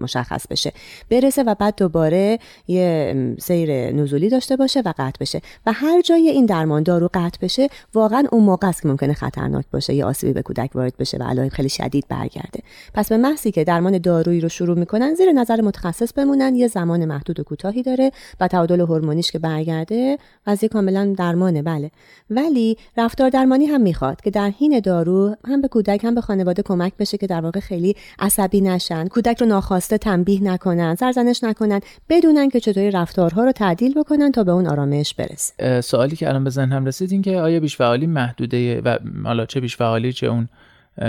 مشخص 0.00 0.46
بشه. 0.46 0.72
برسه 1.10 1.42
و 1.42 1.54
بعد 1.54 1.74
دوباره 1.76 2.38
یه 2.68 3.14
سیر 3.40 3.90
نزولی 3.90 4.28
داشته 4.28 4.56
باشه 4.56 4.80
و 4.80 4.92
قطع 4.98 5.18
بشه. 5.20 5.40
و 5.66 5.72
هر 5.72 6.00
جای 6.00 6.28
این 6.28 6.46
درمان 6.46 6.82
دارو 6.82 7.08
قطع 7.14 7.38
بشه 7.40 7.68
واقعا 7.94 8.24
اون 8.32 8.44
موقع 8.44 8.68
است 8.68 8.82
که 8.82 8.88
ممکنه 8.88 9.12
خطرناک 9.12 9.64
باشه 9.72 9.94
یا 9.94 10.08
آسیبی 10.08 10.32
به 10.32 10.42
کودک 10.42 10.70
وارد 10.74 10.96
بشه 10.96 11.18
و 11.18 11.22
علائم 11.22 11.48
خیلی 11.48 11.68
شدید 11.68 12.04
برگرده. 12.08 12.60
پس 12.94 13.08
به 13.08 13.16
محضی 13.16 13.50
که 13.50 13.64
درمان 13.64 13.98
دارویی 13.98 14.40
رو 14.40 14.48
شروع 14.48 14.78
می‌کنن 14.78 15.14
زیر 15.14 15.32
نظر 15.32 15.60
متخصص 15.60 16.12
بمونن. 16.12 16.54
یه 16.54 16.68
زمان 16.68 17.04
محدود 17.04 17.40
و 17.40 17.42
کوتاهی 17.42 17.82
داره 17.82 18.12
و 18.40 18.48
تعادل 18.48 18.80
هورمونیش 18.80 19.30
که 19.30 19.38
برگرده 19.38 20.18
قضیه 20.46 20.68
کاملا 20.68 21.14
درمانه. 21.18 21.62
بله. 21.62 21.90
ولی 22.30 22.76
رفتار 22.96 23.30
درمانی 23.30 23.66
هم 23.66 23.80
می‌خواد 23.80 24.20
که 24.20 24.30
در 24.30 24.50
حین 24.50 24.80
دارو 24.88 25.36
هم 25.44 25.60
به 25.60 25.68
کودک 25.68 26.04
هم 26.04 26.14
به 26.14 26.20
خانواده 26.20 26.62
کمک 26.62 26.92
بشه 26.98 27.18
که 27.18 27.26
در 27.26 27.40
واقع 27.40 27.60
خیلی 27.60 27.96
عصبی 28.18 28.60
نشن. 28.60 29.08
کودک 29.08 29.40
رو 29.40 29.46
ناخواسته 29.46 29.98
تنبیه 29.98 30.42
نکنن 30.42 30.94
سرزنش 30.94 31.44
نکنن 31.44 31.80
بدونن 32.08 32.48
که 32.48 32.60
چطوری 32.60 32.90
رفتارها 32.90 33.44
رو 33.44 33.52
تعدیل 33.52 33.94
بکنن 33.94 34.32
تا 34.32 34.44
به 34.44 34.52
اون 34.52 34.66
آرامش 34.66 35.14
برسه. 35.14 35.80
سوالی 35.80 36.16
که 36.16 36.28
الان 36.28 36.44
به 36.44 36.50
ذهنم 36.50 36.86
رسید 36.86 37.12
این 37.12 37.22
که 37.22 37.36
آیا 37.36 37.60
بیشفعالی 37.60 38.06
محدوده 38.06 38.80
و 38.80 38.98
حالا 39.24 39.46
چه 39.46 39.60
بیشفعالی 39.60 40.12
چه 40.12 40.26
اون 40.26 40.48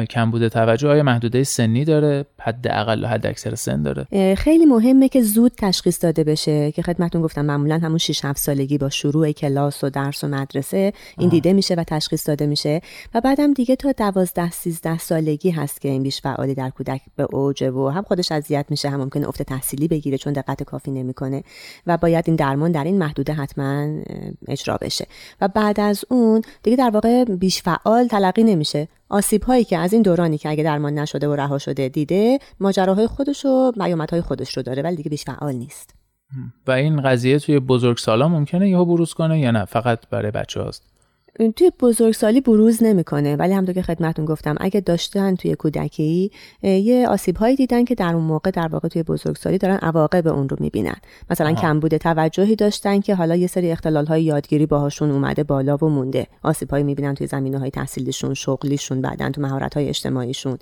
کمبود 0.10 0.48
توجه. 0.48 0.90
آیا 0.90 1.04
محدوده 1.04 1.44
سنی 1.44 1.86
داره؟ 1.86 2.26
حد 2.40 2.68
اقل 2.70 3.04
و 3.04 3.08
حد 3.08 3.28
اکثر 3.28 3.56
سن 3.56 3.84
داره. 3.84 4.36
خیلی 4.36 4.66
مهمه 4.66 5.10
که 5.10 5.22
زود 5.22 5.52
تشخیص 5.58 6.04
داده 6.04 6.24
بشه 6.24 6.72
که 6.72 6.82
خدمتون 6.82 7.22
گفتم 7.22 7.46
معمولا 7.46 7.80
همون 7.84 7.98
6 7.98 8.26
7 8.26 8.40
سالگی 8.40 8.78
با 8.78 8.90
شروع 8.90 9.32
کلاس 9.32 9.84
و 9.84 9.90
درس 9.90 10.24
و 10.24 10.28
مدرسه 10.28 10.94
این 11.18 11.30
دیده 11.30 11.54
میشه 11.54 11.76
و 11.76 11.84
تشخیص 11.84 12.28
داده 12.28 12.46
میشه 12.46 12.82
و 13.14 13.22
بعدم 13.22 13.54
دیگه 13.54 13.76
تا 13.76 13.92
12 13.92 14.52
13 14.52 14.98
سالگی 14.98 15.52
هست 15.52 15.82
که 15.82 15.90
این 15.90 16.04
بیش 16.04 16.22
فعالی 16.22 16.54
در 16.54 16.70
کودک 16.70 17.02
به 17.16 17.24
اوجه 17.24 17.72
و 17.72 17.88
هم 17.88 18.04
خودش 18.04 18.32
اذیت 18.32 18.66
میشه 18.70 18.90
هم 18.90 19.00
ممکنه 19.00 19.28
افت 19.28 19.42
تحصیلی 19.42 19.88
بگیره 19.88 20.18
چون 20.18 20.34
دقت 20.34 20.64
کافی 20.64 20.92
نمی‌کنه 20.92 21.44
و 21.88 21.98
باید 21.98 22.24
این 22.28 22.36
درمان 22.36 22.72
در 22.72 22.84
این 22.84 22.98
محدوده 22.98 23.34
حتما 23.34 24.02
اجرا 24.48 24.78
بشه. 24.82 25.08
و 25.42 25.48
بعد 25.48 25.80
از 25.80 26.06
اون 26.10 26.42
دیگه 26.64 26.78
در 26.78 26.90
واقع 26.90 27.24
بیش 27.24 27.62
فعال 27.62 28.08
تلقی 28.08 28.44
نمیشه. 28.44 28.88
آسیب 29.10 29.44
هایی 29.44 29.64
که 29.64 29.78
از 29.78 29.94
این 29.94 30.02
دورانی 30.02 30.38
که 30.38 30.50
اگه 30.50 30.64
درمان 30.64 30.94
نشده 30.94 31.28
و 31.28 31.36
رها 31.36 31.58
شده 31.58 31.90
دیده 31.90 32.40
ماجراهای 32.60 33.08
خودش 33.08 33.46
و 33.46 33.72
های 34.12 34.22
خودش 34.22 34.58
رو 34.58 34.64
داره 34.64 34.84
ولی 34.84 34.96
دیگه 34.96 35.10
بیش 35.10 35.24
فعال 35.24 35.54
نیست. 35.54 35.96
و 36.68 36.72
این 36.72 37.02
قضیه 37.02 37.40
توی 37.40 37.60
بزرگسالا 37.60 38.28
ممکنه 38.28 38.70
یهو 38.70 38.86
بروز 38.86 39.14
کنه 39.14 39.40
یا 39.40 39.52
نه؟ 39.52 39.66
فقط 39.66 40.10
برای 40.10 40.32
بچه 40.32 40.62
هاست 40.62 40.99
توی 41.56 41.72
بزرگسالی 41.80 42.42
بروز 42.42 42.84
نمی‌کنه. 42.84 43.36
ولی 43.36 43.54
همونطور 43.54 43.76
که 43.76 43.82
خدمتون 43.82 44.26
گفتم 44.26 44.56
اگه 44.60 44.80
داشتن 44.80 45.36
توی 45.36 45.56
کودکی 45.56 46.32
یه 46.64 47.08
آسیب 47.08 47.38
هایی 47.38 47.56
دیدن 47.56 47.86
که 47.86 47.96
در 47.96 48.14
اون 48.14 48.24
موقع 48.24 48.52
در 48.52 48.68
واقع 48.68 48.88
توی 48.88 49.04
بزرگسالی 49.04 49.58
دارن 49.58 49.78
عواقب 49.78 50.28
اون 50.28 50.50
رو 50.50 50.58
می‌بینن. 50.60 50.96
مثلا 51.30 51.54
کمبود 51.54 51.98
توجهی 51.98 52.56
داشتن 52.56 53.00
که 53.00 53.16
حالا 53.16 53.36
یه 53.36 53.48
سری 53.48 53.72
اختلال 53.72 54.06
های 54.06 54.24
یادگیری 54.24 54.66
باهاشون 54.66 55.12
اومده 55.12 55.44
بالا 55.44 55.78
و 55.78 55.90
مونده. 55.90 56.28
آسیب 56.44 56.70
هایی 56.70 56.84
می‌بینن 56.84 57.16
توی 57.16 57.28
زمینه 57.28 57.60
های 57.60 57.70
تحصیلیشون 57.70 58.34
شغلیشون 58.34 59.02
بعدن 59.02 59.32
تو 59.32 59.42
مهارت 59.42 59.74
های 59.74 59.90
اجتماعیشون. 59.90 60.58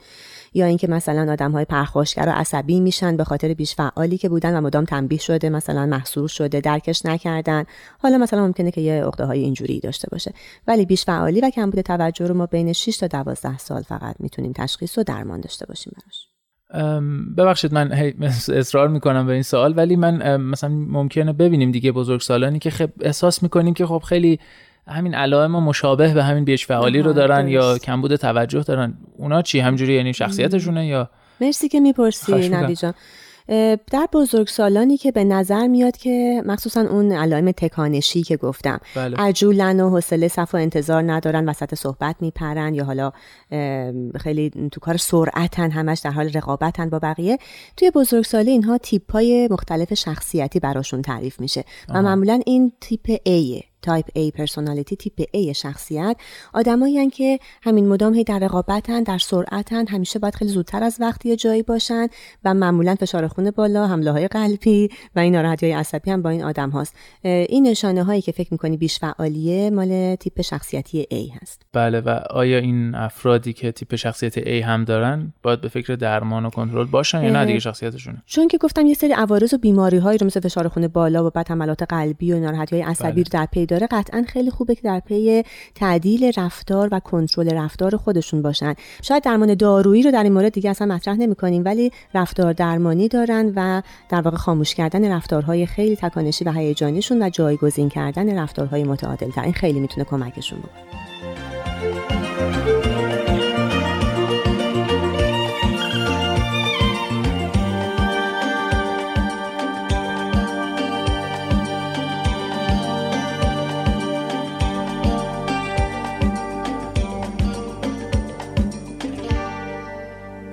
یا 0.53 0.65
اینکه 0.65 0.87
مثلا 0.87 1.31
آدم 1.31 1.51
های 1.51 1.65
پرخاشگر 1.65 2.25
و 2.27 2.31
عصبی 2.31 2.79
میشن 2.79 3.17
به 3.17 3.23
خاطر 3.23 3.53
بیش 3.53 3.75
فعالی 3.75 4.17
که 4.17 4.29
بودن 4.29 4.57
و 4.57 4.61
مدام 4.61 4.85
تنبیه 4.85 5.19
شده 5.19 5.49
مثلا 5.49 5.85
محصور 5.85 6.27
شده 6.27 6.61
درکش 6.61 7.05
نکردن. 7.05 7.63
حالا 7.99 8.17
مثلا 8.17 8.45
ممکنه 8.47 8.71
که 8.71 8.81
یه 8.81 9.03
عقده 9.03 9.25
های 9.25 9.39
اینجوری 9.39 9.79
داشته 9.79 10.07
باشه. 10.11 10.33
ولی 10.67 10.85
بیش 10.85 11.05
فعالی 11.05 11.41
و 11.41 11.49
کمبود 11.49 11.81
توجه 11.81 12.27
رو 12.27 12.33
ما 12.33 12.45
بین 12.45 12.73
6 12.73 12.97
تا 12.97 13.07
12 13.07 13.57
سال 13.57 13.81
فقط 13.81 14.15
می‌تونیم 14.19 14.53
تشخیص 14.55 14.97
و 14.97 15.03
درمان 15.03 15.41
داشته 15.41 15.65
باشیم 15.65 15.93
براش. 15.95 16.27
ببخشید 17.37 17.73
من 17.73 17.91
اصرار 18.49 18.87
می‌کنم 18.87 19.27
به 19.27 19.33
این 19.33 19.41
سوال 19.41 19.73
ولی 19.77 19.95
من 19.95 20.37
مثلا 20.37 20.69
ممکنه 20.69 21.33
ببینیم 21.33 21.71
دیگه 21.71 21.91
بزرگسالانی 21.91 22.59
که 22.59 22.69
خب 22.69 22.89
احساس 23.01 23.43
می‌کنیم 23.43 23.73
که 23.73 23.85
خب 23.85 24.03
خیلی 24.05 24.39
همین 24.87 25.15
علائم 25.15 25.51
مشابه 25.51 26.13
به 26.13 26.23
همین 26.23 26.45
بیش 26.45 26.65
فعالی 26.65 27.01
رو 27.01 27.13
دارن 27.13 27.47
یا 27.47 27.77
کمبود 27.77 28.15
توجه 28.15 28.63
دارن 28.63 28.97
اونا 29.17 29.41
چی؟ 29.41 29.59
همجوری 29.59 29.93
یعنی 29.93 30.13
شخصیتشونه 30.13 30.87
یا؟ 30.87 31.09
مرسی 31.41 31.67
که 31.67 31.79
می‌پرسی 31.79 32.49
نبی 32.49 32.75
جان. 32.75 32.93
در 33.91 34.07
بزرگسالانی 34.13 34.97
که 34.97 35.11
به 35.11 35.23
نظر 35.23 35.67
میاد 35.67 35.97
که 35.97 36.43
مخصوصا 36.45 36.81
اون 36.81 37.11
علائم 37.11 37.51
تکانشی 37.51 38.23
که 38.23 38.37
گفتم 38.37 38.79
بله. 38.95 39.17
عجولن 39.17 39.79
و 39.79 39.89
حوصله 39.89 40.27
صف 40.27 40.53
و 40.53 40.57
انتظار 40.57 41.11
ندارن 41.11 41.49
وسط 41.49 41.75
صحبت 41.75 42.15
میپرن 42.19 42.73
یا 42.73 42.85
حالا 42.85 43.11
خیلی 44.19 44.49
تو 44.71 44.79
کار 44.79 44.97
سرعتن 44.97 45.71
همش 45.71 45.99
در 45.99 46.11
حال 46.11 46.29
رقابتن 46.29 46.89
با 46.89 46.99
بقیه 46.99 47.37
توی 47.77 47.91
بزرگسالی 47.91 48.51
اینها 48.51 48.77
تیپ 48.77 49.11
های 49.11 49.47
مختلف 49.51 49.93
شخصیتی 49.93 50.59
براشون 50.59 51.01
تعریف 51.01 51.39
میشه. 51.39 51.63
و 51.89 52.01
معمولا 52.01 52.41
این 52.45 52.71
تیپ 52.81 53.15
A 53.15 53.63
type 53.87 54.05
A 54.05 54.31
personality 54.31 54.95
تیپ 54.95 55.21
A 55.21 55.51
شخصیت. 55.51 56.17
آدمایی 56.53 57.09
که 57.09 57.39
همین 57.61 57.87
مدام 57.87 58.13
هی 58.13 58.23
در 58.23 58.39
رقابتن 58.39 59.03
در 59.03 59.17
سرعتن 59.17 59.87
همیشه 59.87 60.19
باید 60.19 60.35
خیلی 60.35 60.51
زودتر 60.51 60.83
از 60.83 60.97
وقتی 60.99 61.35
جایی 61.35 61.63
باشن 61.63 62.07
و 62.43 62.53
معمولا 62.53 62.95
فشار 62.95 63.27
خون 63.27 63.51
بالا 63.51 63.87
حمله 63.87 64.11
های 64.11 64.27
قلبی 64.27 64.89
و 65.15 65.19
این 65.19 65.35
ناراحتی 65.35 65.65
های 65.65 65.75
عصبی 65.75 66.11
هم 66.11 66.21
با 66.21 66.29
این 66.29 66.43
آدم 66.43 66.69
هاست. 66.69 66.95
این 67.23 67.67
نشانه 67.67 68.03
هایی 68.03 68.21
که 68.21 68.31
فکر 68.31 68.47
می‌کنی 68.51 68.77
بیش 68.77 68.99
فعالیه 68.99 69.69
مال 69.69 70.15
تیپ 70.15 70.41
شخصیتی 70.41 71.07
A 71.11 71.41
هست. 71.41 71.61
بله 71.73 71.99
و 71.99 72.09
آیا 72.29 72.57
این 72.57 72.95
افرادی 72.95 73.53
که 73.53 73.71
تیپ 73.71 73.95
شخصیت 73.95 74.39
A 74.39 74.63
هم 74.63 74.83
دارن 74.83 75.33
باید 75.43 75.61
به 75.61 75.67
فکر 75.67 75.95
درمان 75.95 76.45
و 76.45 76.49
کنترل 76.49 76.85
باشن 76.85 77.23
یا 77.23 77.29
نه 77.29 77.45
دیگه 77.45 77.59
شخصیتشونه؟ 77.59 78.23
چون 78.25 78.47
که 78.47 78.57
گفتم 78.57 78.85
یه 78.85 78.93
سری 78.93 79.11
عوارض 79.11 79.53
و 79.53 79.57
بیماری 79.57 79.97
هایی 79.97 80.17
رو 80.17 80.27
مثل 80.27 80.39
فشار 80.39 80.67
خون 80.67 80.87
بالا 80.87 81.25
و 81.25 81.29
بعد 81.29 81.49
حملات 81.49 81.83
قلبی 81.83 82.31
و 82.33 82.39
ناراحتی 82.39 82.75
های 82.75 82.85
عصبی 82.85 83.11
بله. 83.11 83.23
رو 83.23 83.29
در 83.31 83.45
پی 83.45 83.65
داره 83.79 83.87
قطعا 83.91 84.25
خیلی 84.27 84.51
خوبه 84.51 84.75
که 84.75 84.81
در 84.81 84.99
پی 84.99 85.43
تعدیل 85.75 86.31
رفتار 86.37 86.89
و 86.91 86.99
کنترل 86.99 87.53
رفتار 87.53 87.97
خودشون 87.97 88.41
باشن. 88.41 88.73
شاید 89.01 89.23
درمان 89.23 89.53
دارویی 89.53 90.03
رو 90.03 90.11
در 90.11 90.23
این 90.23 90.33
مورد 90.33 90.53
دیگه 90.53 90.69
اصلا 90.69 90.87
مطرح 90.95 91.15
نمی 91.15 91.35
کنیم 91.35 91.65
ولی 91.65 91.91
رفتار 92.13 92.53
درمانی 92.53 93.07
دارن 93.07 93.53
و 93.55 93.81
در 94.09 94.21
واقع 94.21 94.37
خاموش 94.37 94.75
کردن 94.75 95.11
رفتارهای 95.11 95.65
خیلی 95.65 95.95
تکانشی 95.95 96.45
و 96.45 96.51
هیجانیشون 96.51 97.21
و 97.21 97.29
جایگزین 97.29 97.89
کردن 97.89 98.39
رفتارهای 98.39 98.83
متعادل 98.83 99.31
این 99.43 99.53
خیلی 99.53 99.79
می‌تونه 99.79 100.05
کمکشون 100.05 100.59
بکنه. 100.59 100.97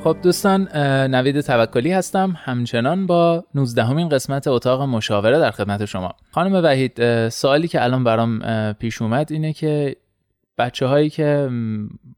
خب 0.04 0.16
دوستان 0.22 0.68
نوید 1.14 1.40
توکلی 1.40 1.92
هستم. 1.92 2.36
همچنان 2.38 3.06
با 3.06 3.44
19 3.54 3.84
همین 3.84 4.08
قسمت 4.08 4.48
اتاق 4.48 4.82
مشاوره 4.82 5.38
در 5.38 5.50
خدمت 5.50 5.84
شما. 5.84 6.14
خانم 6.30 6.64
وحید 6.64 7.28
سوالی 7.28 7.68
که 7.68 7.84
الان 7.84 8.04
برام 8.04 8.42
پیش 8.72 9.02
اومد 9.02 9.32
اینه 9.32 9.52
که 9.52 9.96
بچه 10.58 10.86
هایی 10.86 11.10
که 11.10 11.50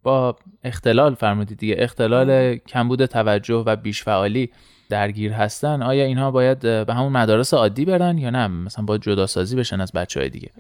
با 0.03 0.37
اختلال 0.65 1.15
فرمودید 1.15 1.59
دیگه 1.59 1.77
اختلال 1.79 2.57
کمبود 2.57 3.07
توجه 3.07 3.63
و 3.67 3.77
بیشفعالی 3.77 4.51
درگیر 4.89 5.33
هستن 5.33 5.83
آیا 5.83 6.05
اینها 6.05 6.31
باید 6.31 6.59
به 6.61 6.95
همون 6.95 7.13
مدارس 7.13 7.55
عادی 7.55 7.85
برن 7.85 8.19
یا 8.19 8.31
نه؟ 8.31 8.47
مثلا 8.47 8.85
باید 8.85 9.03
جدا 9.03 9.27
سازی 9.27 9.57
بشن 9.57 9.81
از 9.81 9.93
بچه 9.93 10.21
های 10.21 10.29
دیگه 10.29 10.51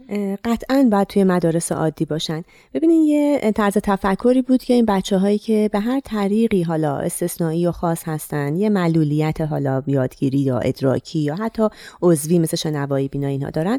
قطعا 0.44 0.88
باید 0.92 1.06
توی 1.06 1.24
مدارس 1.24 1.72
عادی 1.72 2.04
باشن. 2.04 2.42
ببینین 2.74 3.02
یه 3.02 3.52
طرز 3.54 3.78
تفکری 3.82 4.42
بود 4.42 4.62
که 4.62 4.74
این 4.74 4.84
بچه 4.84 5.18
هایی 5.18 5.38
که 5.38 5.70
به 5.72 5.80
هر 5.80 6.00
طریقی 6.00 6.62
حالا 6.62 6.96
استثنایی 6.96 7.66
و 7.66 7.72
خاص 7.72 8.02
هستن 8.08 8.56
یه 8.56 8.68
معلولیت 8.68 9.40
حالا 9.40 9.82
یادگیری 9.86 10.38
یا 10.38 10.58
ادراکی 10.58 11.18
یا 11.18 11.34
حتی 11.34 11.68
عضوی 12.02 12.38
مثل 12.38 12.56
شنوایی 12.56 13.08
بینا 13.08 13.28
اینها 13.28 13.50
دارن 13.50 13.78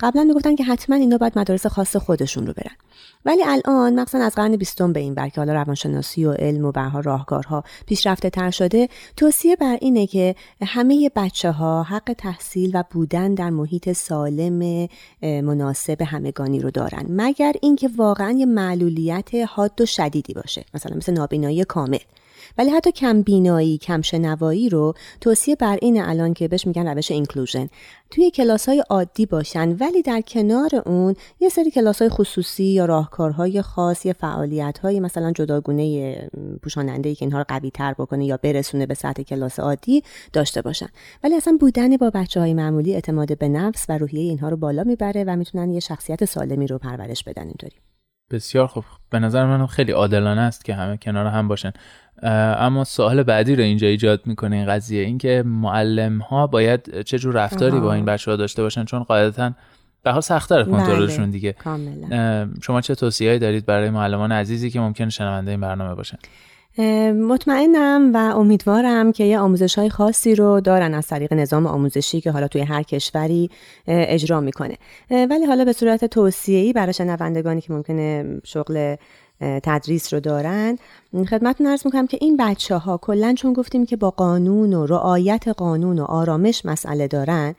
قبلا 0.00 0.24
می‌گفتن 0.24 0.56
که 0.56 0.64
حتما 0.64 0.96
اینا 0.96 1.18
باید 1.18 1.38
مدارس 1.38 1.66
خاص 1.66 1.96
خودشون 1.96 2.46
رو 2.46 2.52
برن. 2.52 2.76
ولی 3.26 3.42
الان 3.46 4.00
مثلا 4.00 4.24
از 4.24 4.34
قرن 4.34 4.56
بیستم 4.56 4.92
به 4.92 5.00
این 5.00 5.14
بر 5.14 5.28
که 5.28 5.40
حالا 5.40 5.52
روانشناسی 5.52 6.24
و 6.24 6.32
علم 6.32 6.64
و 6.64 6.72
برها 6.72 7.00
راهکارها 7.00 7.64
پیشرفته 7.86 8.30
تر 8.30 8.50
شده 8.50 8.88
توصیه 9.16 9.56
بر 9.56 9.78
اینه 9.80 10.06
که 10.06 10.34
همه 10.62 11.10
بچه 11.16 11.50
ها 11.50 11.82
حق 11.82 12.12
تحصیل 12.18 12.70
و 12.74 12.84
بودن 12.90 13.34
در 13.34 13.50
محیط 13.50 13.92
سالم 13.92 14.88
مناسب 15.22 16.02
همگانی 16.02 16.60
رو 16.60 16.70
دارن. 16.70 17.06
مگر 17.08 17.52
اینکه 17.62 17.90
واقعا 17.96 18.30
یه 18.30 18.46
معلولیت 18.46 19.34
حاد 19.48 19.80
و 19.80 19.86
شدیدی 19.86 20.34
باشه. 20.34 20.64
مثلا 20.74 20.96
مثل 20.96 21.12
نابینایی 21.12 21.64
کامل. 21.64 21.98
ولی 22.58 22.70
حتی 22.70 22.92
کم 22.92 23.22
بینایی 23.22 23.78
کم 23.78 24.02
شنوایی 24.02 24.68
رو 24.68 24.94
توصیه 25.20 25.56
بر 25.56 25.78
این 25.82 26.02
الان 26.02 26.34
که 26.34 26.48
بهش 26.48 26.66
میگن 26.66 26.88
روش 26.88 27.10
اینکلوژن 27.10 27.68
توی 28.10 28.30
کلاس 28.30 28.68
های 28.68 28.84
عادی 28.90 29.26
باشن 29.26 29.76
ولی 29.80 30.02
در 30.02 30.20
کنار 30.20 30.70
اون 30.86 31.14
یه 31.40 31.48
سری 31.48 31.70
کلاس 31.70 32.02
های 32.02 32.08
خصوصی 32.08 32.64
یا 32.64 32.84
راهکارهای 32.84 33.62
خاص 33.62 34.06
یا 34.06 34.12
فعالیت 34.12 34.78
های 34.78 35.00
مثلا 35.00 35.32
جداگونه 35.32 36.28
پوشاننده 36.62 37.14
که 37.14 37.24
اینها 37.24 37.38
رو 37.38 37.44
قوی 37.48 37.70
تر 37.70 37.92
بکنه 37.92 38.24
یا 38.24 38.36
برسونه 38.36 38.86
به 38.86 38.94
سطح 38.94 39.22
کلاس 39.22 39.60
عادی 39.60 40.02
داشته 40.32 40.62
باشن. 40.62 40.88
ولی 41.24 41.36
اصلا 41.36 41.56
بودن 41.60 41.96
با 41.96 42.10
بچه 42.10 42.40
های 42.40 42.54
معمولی 42.54 42.94
اعتماد 42.94 43.38
به 43.38 43.48
نفس 43.48 43.86
و 43.88 43.98
روحیه 43.98 44.20
اینها 44.20 44.48
رو 44.48 44.56
بالا 44.56 44.84
می‌بره 44.84 45.24
و 45.24 45.36
می‌تونن 45.36 45.70
یه 45.70 45.80
شخصیت 45.80 46.24
سالمی 46.24 46.66
رو 46.66 46.78
پرورش 46.78 47.24
بدن 47.24 47.46
اینطوری. 47.46 47.76
بسیار 48.30 48.66
خوب. 48.66 48.84
به 49.10 49.18
نظر 49.18 49.46
من 49.46 49.66
خیلی 49.66 49.92
عادلانه 49.92 50.40
است 50.40 50.64
که 50.64 50.74
همه 50.74 50.96
کنار 50.96 51.26
هم 51.26 51.48
باشن. 51.48 51.72
اما 52.22 52.84
سوال 52.84 53.22
بعدی 53.22 53.56
رو 53.56 53.62
اینجا 53.62 53.86
ایجاد 53.86 54.20
می‌کنه 54.26 54.56
این 54.56 54.66
قضیه 54.66 55.04
اینکه 55.04 55.42
معلم 55.46 56.18
ها 56.18 56.46
باید 56.46 57.02
چه 57.02 57.18
جور 57.18 57.34
رفتاری 57.34 57.80
با 57.80 57.92
این 57.92 58.04
بچه 58.04 58.30
ها 58.30 58.36
داشته 58.36 58.62
باشن؟ 58.62 58.84
چون 58.84 59.02
قاعدتا 59.02 59.52
به 60.02 60.10
حال 60.10 60.20
سختتر 60.20 60.62
کنترلشون 60.62 61.24
بله، 61.24 61.32
دیگه. 61.32 61.54
شما 62.62 62.80
چه 62.80 62.94
توصیه‌ای 62.94 63.38
دارید 63.38 63.66
برای 63.66 63.90
معلمان 63.90 64.32
عزیزی 64.32 64.70
که 64.70 64.80
ممکن 64.80 65.08
شنونده 65.08 65.50
این 65.50 65.60
برنامه 65.60 65.94
باشن؟ 65.94 66.18
مطمئنم 67.12 68.10
و 68.14 68.16
امیدوارم 68.16 69.12
که 69.12 69.24
یه 69.24 69.38
آموزش 69.38 69.78
های 69.78 69.90
خاصی 69.90 70.34
رو 70.34 70.60
دارن 70.60 70.94
از 70.94 71.06
طریق 71.06 71.32
نظام 71.32 71.66
آموزشی 71.66 72.20
که 72.20 72.30
حالا 72.30 72.48
توی 72.48 72.60
هر 72.60 72.82
کشوری 72.82 73.50
اجرا 73.86 74.40
می‌کنه. 74.40 74.76
ولی 75.10 75.44
حالا 75.46 75.64
به 75.64 75.72
صورت 75.72 76.04
توصیه‌ای 76.04 76.72
برای 76.72 76.92
شنوندگانی 76.92 77.60
که 77.60 77.72
ممکنه 77.72 78.24
شغل 78.44 78.96
تدریس 79.40 80.14
رو 80.14 80.20
دارن. 80.20 80.78
خدمتتون 81.30 81.66
ارز 81.66 81.82
می‌کنم 81.84 82.06
که 82.06 82.18
این 82.20 82.36
بچه 82.36 82.76
ها 82.76 82.98
کلا 82.98 83.34
چون 83.36 83.52
گفتیم 83.52 83.86
که 83.86 83.96
با 83.96 84.10
قانون 84.10 84.72
و 84.72 84.86
رعایت 84.86 85.48
قانون 85.48 85.98
و 85.98 86.04
آرامش 86.04 86.66
مسئله 86.66 87.08
دارن 87.08 87.54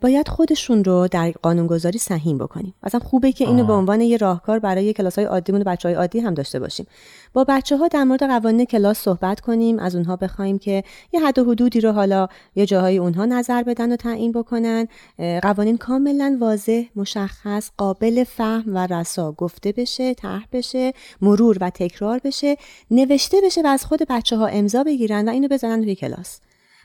باید 0.00 0.28
خودشون 0.28 0.84
رو 0.84 1.08
در 1.08 1.30
قانونگذاری 1.42 1.98
سهیم 1.98 2.38
بکنیم. 2.38 2.74
مثلا 2.82 3.00
خوبه 3.00 3.32
که 3.32 3.46
اینو 3.46 3.64
به 3.64 3.72
عنوان 3.72 4.00
یه 4.00 4.16
راهکار 4.16 4.58
برای 4.58 4.92
کلاس 4.92 5.18
های 5.18 5.24
عادیمون 5.24 5.60
و 5.60 5.64
بچه 5.64 5.88
های 5.88 5.96
عادی 5.96 6.20
هم 6.20 6.34
داشته 6.34 6.60
باشیم. 6.60 6.86
با 7.32 7.44
بچه 7.48 7.76
ها 7.76 7.88
در 7.88 8.04
مورد 8.04 8.22
قوانین 8.22 8.64
کلاس 8.64 8.98
صحبت 8.98 9.40
کنیم 9.40 9.78
از 9.78 9.96
اونها 9.96 10.16
بخوایم 10.16 10.58
که 10.58 10.84
یه 11.12 11.20
حد 11.20 11.38
و 11.38 11.44
حدودی 11.44 11.80
رو 11.80 11.92
حالا 11.92 12.28
یه 12.56 12.66
جاهای 12.66 12.98
اونها 12.98 13.24
نظر 13.24 13.62
بدن 13.62 13.92
و 13.92 13.96
تعیین 13.96 14.32
بکنن. 14.32 14.88
قوانین 15.42 15.78
کاملا 15.78 16.38
واضح 16.40 16.82
مشخص 16.96 17.70
قابل 17.76 18.24
فهم 18.24 18.64
و 18.66 18.86
رسا 18.86 19.32
گفته 19.32 19.72
بشه 19.72 20.14
طرح 20.14 20.44
بشه 20.52 20.92
مرور 21.20 21.58
و 21.60 21.70
تکرار 21.70 22.20
بشه 22.24 22.56
نوشته 22.90 23.36
بشه 23.44 23.62
و 23.62 23.66
از 23.66 23.84
خود 23.84 24.00
بچه 24.08 24.36
ها 24.36 24.46
امضا 24.46 24.84
بگیرن 24.84 25.28
و 25.28 25.32
اینو 25.32 25.48
بزنن 25.48 25.82
توی 25.82 25.94
کلاس. 25.94 26.40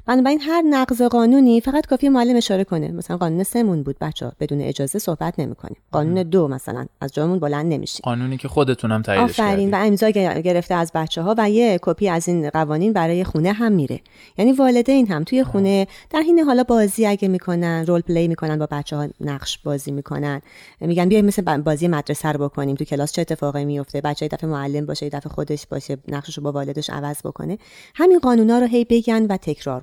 بنابراین 0.08 0.42
هر 0.42 0.62
نقض 0.62 1.02
قانونی 1.02 1.62
فقط 1.62 1.86
کافی 1.86 2.10
معلم 2.10 2.36
اشاره 2.36 2.64
کنه. 2.64 2.92
مثلا 2.92 3.18
قانون 3.18 3.44
سمون 3.44 3.84
بود 3.84 3.96
بچه 4.02 4.32
بدون 4.40 4.62
اجازه 4.62 5.00
صحبت 5.00 5.40
نمی‌کنیم. 5.40 5.78
قانون 5.92 6.24
دو 6.24 6.48
مثلا. 6.48 6.86
از 7.02 7.14
جامون 7.14 7.40
بلند 7.40 7.74
نمیشیم. 7.74 8.02
قانونی 8.04 8.38
که 8.38 8.48
خودتونم 8.48 9.02
تاییدش 9.02 9.40
آفرین. 9.40 9.74
و 9.74 9.78
امضا 9.78 10.10
گرفته 10.10 10.76
از 10.76 10.92
بچه 10.96 11.22
ها 11.22 11.36
و 11.38 11.50
یه 11.50 11.80
کپی 11.82 12.10
از 12.10 12.28
این 12.28 12.50
قوانین 12.50 12.94
برای 12.94 13.24
خونه 13.24 13.52
هم 13.52 13.72
میره. 13.72 14.00
یعنی 14.38 14.52
والدین 14.52 15.08
هم 15.08 15.24
توی 15.24 15.44
خونه 15.44 15.88
در 16.10 16.22
حین 16.22 16.40
حالا 16.40 16.64
بازی 16.64 17.06
اگه 17.06 17.28
می‌کنن 17.28 17.86
role 17.86 18.02
play 18.02 18.28
می‌کنن 18.28 18.60
با 18.60 18.68
بچه 18.72 18.96
ها 18.96 19.08
نقش 19.22 19.58
بازی 19.58 19.92
می‌کنن. 19.92 20.42
میگن 20.82 21.10
بیایم 21.10 21.26
مثل 21.26 21.58
بازی 21.58 21.88
مدرسه 21.88 22.32
رو 22.32 22.50
بکنیم. 22.50 22.76
تو 22.76 22.86
کلاس 22.86 23.12
چه 23.12 23.22
اتفاقی 23.22 23.66
میفته 23.66 24.02
بچه 24.02 24.28
دفعه 24.28 24.50
معلم 24.50 24.86
باشه 24.86 25.06
یه 25.06 25.10
دفعه 25.10 25.34
خودش 25.34 25.68
باشه 25.68 25.98
نقشش 26.08 26.38
رو 26.38 26.44
با 26.44 26.52
والدش 26.52 26.90
عوض 26.90 27.18
بکنه. 27.26 27.58
همین 27.96 28.20
قانونا 28.20 28.60
رو 28.60 28.66
هی 28.66 28.86
بگن 28.90 29.26
و 29.26 29.38
تکرار 29.38 29.82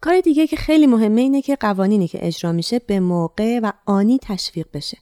کار 0.00 0.20
دیگه 0.20 0.46
که 0.46 0.56
خیلی 0.56 0.86
مهمه 0.86 1.20
اینه 1.20 1.42
که 1.42 1.56
قوانینی 1.56 2.08
که 2.08 2.26
اجرا 2.26 2.52
میشه 2.52 2.78
به 2.78 3.00
موقع 3.00 3.60
و 3.62 3.72
آنی 3.86 4.18
تشویق 4.22 4.66
بشه. 4.72 4.98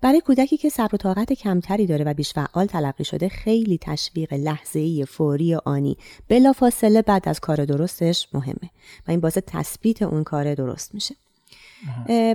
برای 0.00 0.20
کودکی 0.20 0.56
که 0.56 0.68
صبر 0.68 0.94
و 0.94 0.98
طاقت 0.98 1.32
کمتری 1.32 1.86
داره 1.86 2.04
و 2.04 2.14
بیش 2.14 2.32
فعال 2.32 2.66
تلقی 2.66 3.04
شده 3.04 3.28
خیلی 3.28 3.78
تشویق 3.78 4.32
لحظه‌ای 4.32 5.04
فوری 5.04 5.54
فاصله 5.54 5.96
بلافاصله 6.28 7.02
بعد 7.02 7.28
از 7.28 7.40
کار 7.40 7.64
درستش 7.64 8.28
مهمه 8.32 8.70
و 9.06 9.10
این 9.10 9.20
باعث 9.20 9.38
تثبیت 9.46 10.02
اون 10.02 10.24
کار 10.24 10.54
درست 10.54 10.94
میشه. 10.94 11.14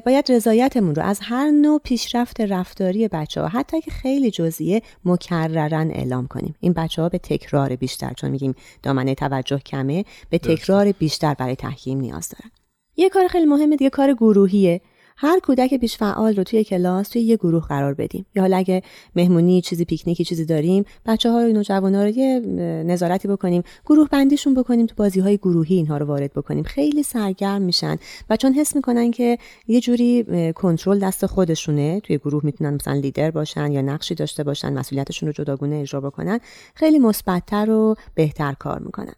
باید 0.05 0.31
رضایتمون 0.31 0.95
رو 0.95 1.03
از 1.03 1.19
هر 1.23 1.51
نوع 1.51 1.79
پیشرفت 1.83 2.41
رفتاری 2.41 3.07
بچه 3.07 3.41
ها 3.41 3.47
حتی 3.47 3.81
که 3.81 3.91
خیلی 3.91 4.31
جزئیه 4.31 4.81
مکررن 5.05 5.91
اعلام 5.91 6.27
کنیم. 6.27 6.55
این 6.59 6.73
بچه 6.73 7.01
ها 7.01 7.09
به 7.09 7.17
تکرار 7.17 7.75
بیشتر 7.75 8.13
چون 8.13 8.31
میگیم 8.31 8.55
دامنه 8.83 9.15
توجه 9.15 9.59
کمه 9.59 10.05
به 10.29 10.37
تکرار 10.37 10.91
بیشتر 10.91 11.33
برای 11.33 11.55
تحکیم 11.55 11.99
نیاز 11.99 12.29
دارن. 12.29 12.51
یه 12.95 13.09
کار 13.09 13.27
خیلی 13.27 13.45
مهمه 13.45 13.75
دیگه 13.75 13.89
کار 13.89 14.13
گروهیه. 14.13 14.81
هر 15.19 15.39
کودک 15.39 15.73
بیش 15.73 15.97
فعال 15.97 16.35
رو 16.35 16.43
توی 16.43 16.63
کلاس 16.63 17.09
توی 17.09 17.21
یه 17.21 17.35
گروه 17.35 17.67
قرار 17.67 17.93
بدیم. 17.93 18.25
یا 18.35 18.41
حالا 18.41 18.57
اگه 18.57 18.81
مهمونی 19.15 19.61
چیزی 19.61 19.85
پیکنیکی 19.85 20.23
چیزی 20.23 20.45
داریم 20.45 20.85
بچه 21.05 21.31
ها 21.31 21.41
رو 21.41 21.63
ها 21.69 22.03
رو 22.03 22.09
یه 22.09 22.39
نظارتی 22.85 23.27
بکنیم 23.27 23.63
گروه 23.85 24.09
بندیشون 24.09 24.53
بکنیم 24.53 24.85
تو 24.85 24.95
بازی 24.97 25.19
های 25.19 25.37
گروهی 25.37 25.75
اینها 25.75 25.97
رو 25.97 26.05
وارد 26.05 26.33
بکنیم. 26.33 26.63
خیلی 26.63 27.03
سرگرم 27.03 27.61
میشن 27.61 27.97
و 28.29 28.37
چون 28.37 28.53
حس 28.53 28.75
می‌کنن 28.75 29.11
که 29.11 29.37
یه 29.67 29.81
جوری 29.81 30.25
کنترل 30.53 30.99
دست 30.99 31.25
خودشونه 31.25 31.99
توی 31.99 32.17
گروه 32.17 32.45
می‌تونن 32.45 32.73
مثلا 32.73 32.93
لیدر 32.93 33.31
باشن 33.31 33.71
یا 33.71 33.81
نقشی 33.81 34.15
داشته 34.15 34.43
باشن 34.43 34.73
مسئولیتشون 34.73 35.27
رو 35.27 35.33
جداگونه 35.33 35.75
اجرا 35.75 36.01
بکنن 36.01 36.39
خیلی 36.75 36.99
مثبتتر 36.99 37.69
و 37.69 37.95
بهتر 38.15 38.53
کار 38.53 38.79
می‌کنن. 38.79 39.13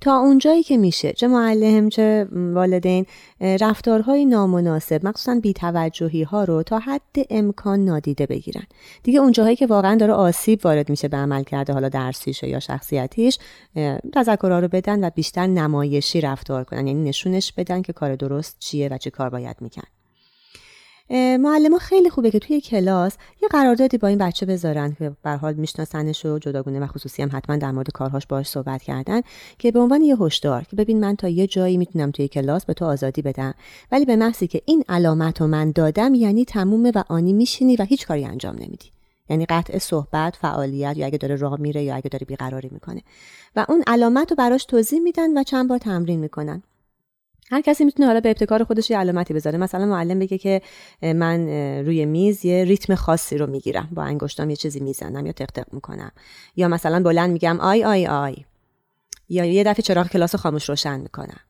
تا 0.00 0.18
اونجایی 0.18 0.62
که 0.62 0.76
میشه. 0.76 1.12
چه 1.12 1.28
معلم 1.28 1.88
چه 1.88 2.26
والدین 2.32 3.06
رفتارهای 3.40 4.24
نامناسب 4.24 5.06
مخصوصا 5.06 5.40
بیتوجهی 5.40 6.22
ها 6.22 6.44
رو 6.44 6.62
تا 6.62 6.78
حد 6.78 7.16
امکان 7.30 7.84
نادیده 7.84 8.26
بگیرن. 8.26 8.66
دیگه 9.02 9.20
اونجاهایی 9.20 9.56
که 9.56 9.66
واقعا 9.66 9.96
داره 9.96 10.12
آسیب 10.12 10.60
وارد 10.64 10.90
میشه 10.90 11.08
به 11.08 11.16
عمل 11.16 11.42
کرده 11.42 11.72
حالا 11.72 11.88
درسیش 11.88 12.42
یا 12.42 12.60
شخصیتیش 12.60 13.38
تذکرها 14.14 14.58
رو 14.58 14.68
بدن 14.68 15.04
و 15.04 15.10
بیشتر 15.14 15.46
نمایشی 15.46 16.20
رفتار 16.20 16.64
کنن. 16.64 16.86
یعنی 16.86 17.08
نشونش 17.08 17.52
بدن 17.52 17.82
که 17.82 17.92
کار 17.92 18.16
درست 18.16 18.56
چیه 18.58 18.88
و 18.88 18.98
چه 18.98 19.10
کار 19.10 19.30
باید 19.30 19.56
میکن 19.60 19.82
معلم 21.10 21.78
خیلی 21.78 22.10
خوبه 22.10 22.30
که 22.30 22.38
توی 22.38 22.60
کلاس 22.60 23.16
یه 23.42 23.48
قراردادی 23.48 23.98
با 23.98 24.08
این 24.08 24.18
بچه 24.18 24.46
بذارن 24.46 24.96
که 24.98 25.12
به 25.22 25.30
حال 25.30 25.54
میشناسنش 25.54 26.26
و 26.26 26.38
جداگونه 26.38 26.80
و 26.80 26.86
خصوصی 26.86 27.22
هم 27.22 27.30
حتما 27.32 27.56
در 27.56 27.70
مورد 27.70 27.90
کارهاش 27.90 28.26
باهاش 28.26 28.48
صحبت 28.48 28.82
کردن 28.82 29.20
که 29.58 29.72
به 29.72 29.80
عنوان 29.80 30.02
یه 30.02 30.16
هشدار 30.16 30.62
که 30.62 30.76
ببین 30.76 31.00
من 31.00 31.16
تا 31.16 31.28
یه 31.28 31.46
جایی 31.46 31.76
می‌تونم 31.76 32.10
توی 32.10 32.28
کلاس 32.28 32.64
به 32.64 32.74
تو 32.74 32.84
آزادی 32.84 33.22
بدم 33.22 33.54
ولی 33.92 34.04
به 34.04 34.16
محضی 34.16 34.46
که 34.46 34.62
این 34.64 34.84
علامت 34.88 35.40
رو 35.40 35.46
من 35.46 35.70
دادم 35.70 36.14
یعنی 36.14 36.44
تمومه 36.44 36.92
و 36.94 37.02
آنی 37.08 37.32
میشینی 37.32 37.76
و 37.76 37.82
هیچ 37.82 38.06
کاری 38.06 38.24
انجام 38.24 38.54
نمیدی. 38.54 38.90
یعنی 39.28 39.46
قطع 39.46 39.78
صحبت 39.78 40.36
فعالیت 40.36 40.96
یا 40.96 41.06
اگه 41.06 41.18
داره 41.18 41.36
راه 41.36 41.60
میره 41.60 41.82
یا 41.82 41.94
اگه 41.94 42.08
داره 42.08 42.24
بیقراری 42.26 42.68
می‌کنه. 42.72 43.02
و 43.56 43.66
اون 43.68 43.84
علامت 43.86 44.30
رو 44.30 44.36
براش 44.36 44.64
توضیح 44.64 45.00
میدن 45.00 45.38
و 45.38 45.42
چند 45.42 45.68
بار 45.68 45.78
تمرین 45.78 46.20
می‌کنن. 46.20 46.62
هر 47.50 47.60
کسی 47.60 47.84
می‌تونه 47.84 48.06
حالا 48.06 48.20
به 48.20 48.30
ابتکار 48.30 48.64
خودش 48.64 48.90
یه 48.90 48.98
علامتی 48.98 49.34
بذاره. 49.34 49.58
مثلا 49.58 49.86
معلم 49.86 50.18
بگه 50.18 50.38
که 50.38 50.62
من 51.02 51.48
روی 51.86 52.06
میز 52.06 52.44
یه 52.44 52.64
ریتم 52.64 52.94
خاصی 52.94 53.38
رو 53.38 53.46
می‌گیرم. 53.46 53.88
با 53.92 54.02
انگشتام 54.02 54.50
یه 54.50 54.56
چیزی 54.56 54.80
می‌زنم 54.80 55.26
یا 55.26 55.32
تق 55.32 55.46
تق 55.46 55.66
می‌کنم. 55.72 56.12
یا 56.56 56.68
مثلا 56.68 57.02
بلند 57.02 57.30
میگم 57.30 57.60
آی 57.60 57.84
آی 57.84 58.06
آی. 58.06 58.36
یا 59.28 59.44
یه 59.44 59.64
دفعه 59.64 59.82
چراغ 59.82 60.08
کلاس 60.08 60.34
رو 60.34 60.40
خاموش 60.40 60.68
روشن 60.68 61.00
می‌کنم. 61.00 61.40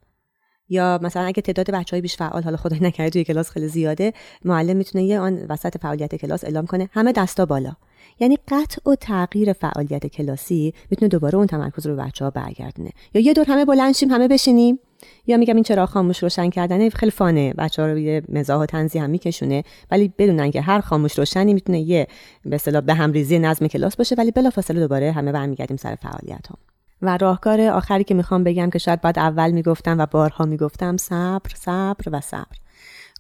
یا 0.69 0.99
مثلا 1.03 1.23
اگه 1.23 1.43
تعداد 1.43 1.71
بچه 1.71 1.97
های 1.97 2.01
بیش 2.01 2.17
فعال 2.17 2.43
حالا 2.43 2.57
خدای 2.57 2.81
نکرده 2.81 3.11
توی 3.11 3.25
کلاس 3.25 3.51
خیلی 3.51 3.69
زیاده 3.69 4.13
معلم 4.45 4.77
می‌تونه 4.77 5.05
یه 5.05 5.21
آن 5.21 5.47
وسط 5.49 5.79
فعالیت 5.79 6.15
کلاس 6.15 6.45
اعلام 6.45 6.67
کنه. 6.67 6.89
همه 6.93 7.13
دستا 7.13 7.47
بالا. 7.47 7.73
یعنی 8.21 8.39
قطع 8.49 8.91
و 8.91 8.95
تغییر 8.95 9.53
فعالیت 9.53 10.07
کلاسی 10.07 10.75
می‌تونه 10.91 11.09
دوباره 11.09 11.39
اون 11.39 11.47
تمرکز 11.47 11.87
رو 11.87 11.97
بچه 11.97 12.25
ها 12.25 12.31
برگردونه. 12.31 12.91
یا 13.15 13.21
یه 13.21 13.33
دور 13.33 13.45
همه 13.49 13.65
بلند 13.65 13.95
شیم 13.95 14.11
همه 14.11 14.29
بشینیم. 14.29 14.79
یا 15.27 15.37
میگم 15.37 15.55
این 15.55 15.65
چراغ 15.65 15.87
خاموش 15.87 16.23
روشن 16.23 16.51
کردن 16.51 16.89
خیلی 16.89 17.13
fun 17.13 17.38
ه. 17.38 17.55
بچه 17.59 17.83
ها 17.83 17.89
رو 17.89 17.99
یه 17.99 18.23
مزاح 18.29 18.63
و 18.63 18.67
طنزی 18.67 18.99
هم 18.99 19.11
میکشونه. 19.11 19.65
ولی 19.91 20.13
بدونن 20.19 20.51
که 20.51 20.61
هر 20.61 20.81
خاموش 20.81 21.19
روشنی 21.19 21.55
می‌تونه 21.55 21.81
یه 21.81 22.07
به 22.45 22.57
اصطلاح 22.57 22.83
به 22.83 22.95
هم 22.95 23.13
ریزی 23.13 23.39
نظم 23.39 23.67
کلاس 23.67 23.97
باشه. 23.97 24.15
ولی 24.19 24.31
بلافاصله 24.31 24.81
دوباره 24.81 25.13
همه 25.13 25.33
برمیگردیم 25.33 25.77
سر 25.77 25.95
فعالیت 25.95 26.47
هم. 26.51 26.57
و 27.03 27.17
راهکار 27.17 27.61
آخری 27.61 28.05
که 28.05 28.15
می‌خوام 28.15 28.45
بگم 28.45 28.71
که 28.71 28.79
شاید 28.79 29.01
بعد 29.01 29.19
اول 29.19 29.51
می‌گفتم 29.51 29.99
و 29.99 30.07
بارها 30.07 30.45
می‌گفتم 30.45 30.97
صبر 30.97 31.51
صبر 31.55 32.05
و 32.13 32.21
صبر. 32.21 32.57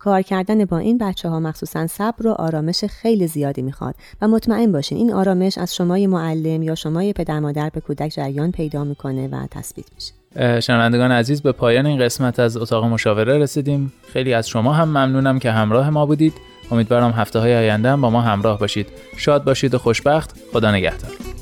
کار 0.04 0.22
کردن 0.22 0.64
با 0.64 0.78
این 0.78 0.98
بچه 0.98 1.28
ها 1.28 1.40
مخصوصا 1.40 1.86
صبر 1.86 2.26
و 2.26 2.30
آرامش 2.30 2.84
خیلی 2.84 3.26
زیادی 3.26 3.62
می‌خواد. 3.62 3.94
و 4.22 4.28
مطمئن 4.28 4.72
باشین 4.72 4.98
این 4.98 5.12
آرامش 5.12 5.58
از 5.58 5.74
شمای 5.74 6.06
معلم 6.06 6.62
یا 6.62 6.74
شمای 6.74 7.12
پدر 7.12 7.40
مادر 7.40 7.70
به 7.70 7.80
کودک 7.80 8.08
جریان 8.08 8.52
پیدا 8.52 8.84
می‌کنه 8.84 9.28
و 9.28 9.46
تثبیت 9.50 9.86
میشه. 9.94 10.60
شنوندگان 10.60 11.12
عزیز 11.12 11.42
به 11.42 11.52
پایان 11.52 11.86
این 11.86 12.00
قسمت 12.00 12.38
از 12.38 12.56
اتاق 12.56 12.84
مشاوره 12.84 13.38
رسیدیم. 13.38 13.92
خیلی 14.12 14.34
از 14.34 14.48
شما 14.48 14.72
هم 14.72 14.88
ممنونم 14.88 15.38
که 15.38 15.50
همراه 15.50 15.90
ما 15.90 16.06
بودید. 16.06 16.32
امیدوارم 16.70 17.10
هفته 17.10 17.38
های 17.38 17.56
آینده 17.56 17.90
هم 17.90 18.00
با 18.00 18.10
ما 18.10 18.20
همراه 18.20 18.58
باشید. 18.58 18.86
شاد 19.16 19.44
باشید 19.44 19.74
و 19.74 19.78
خوشبخت. 19.78 20.34
خدا 20.52 20.70
نگهدار. 20.70 21.33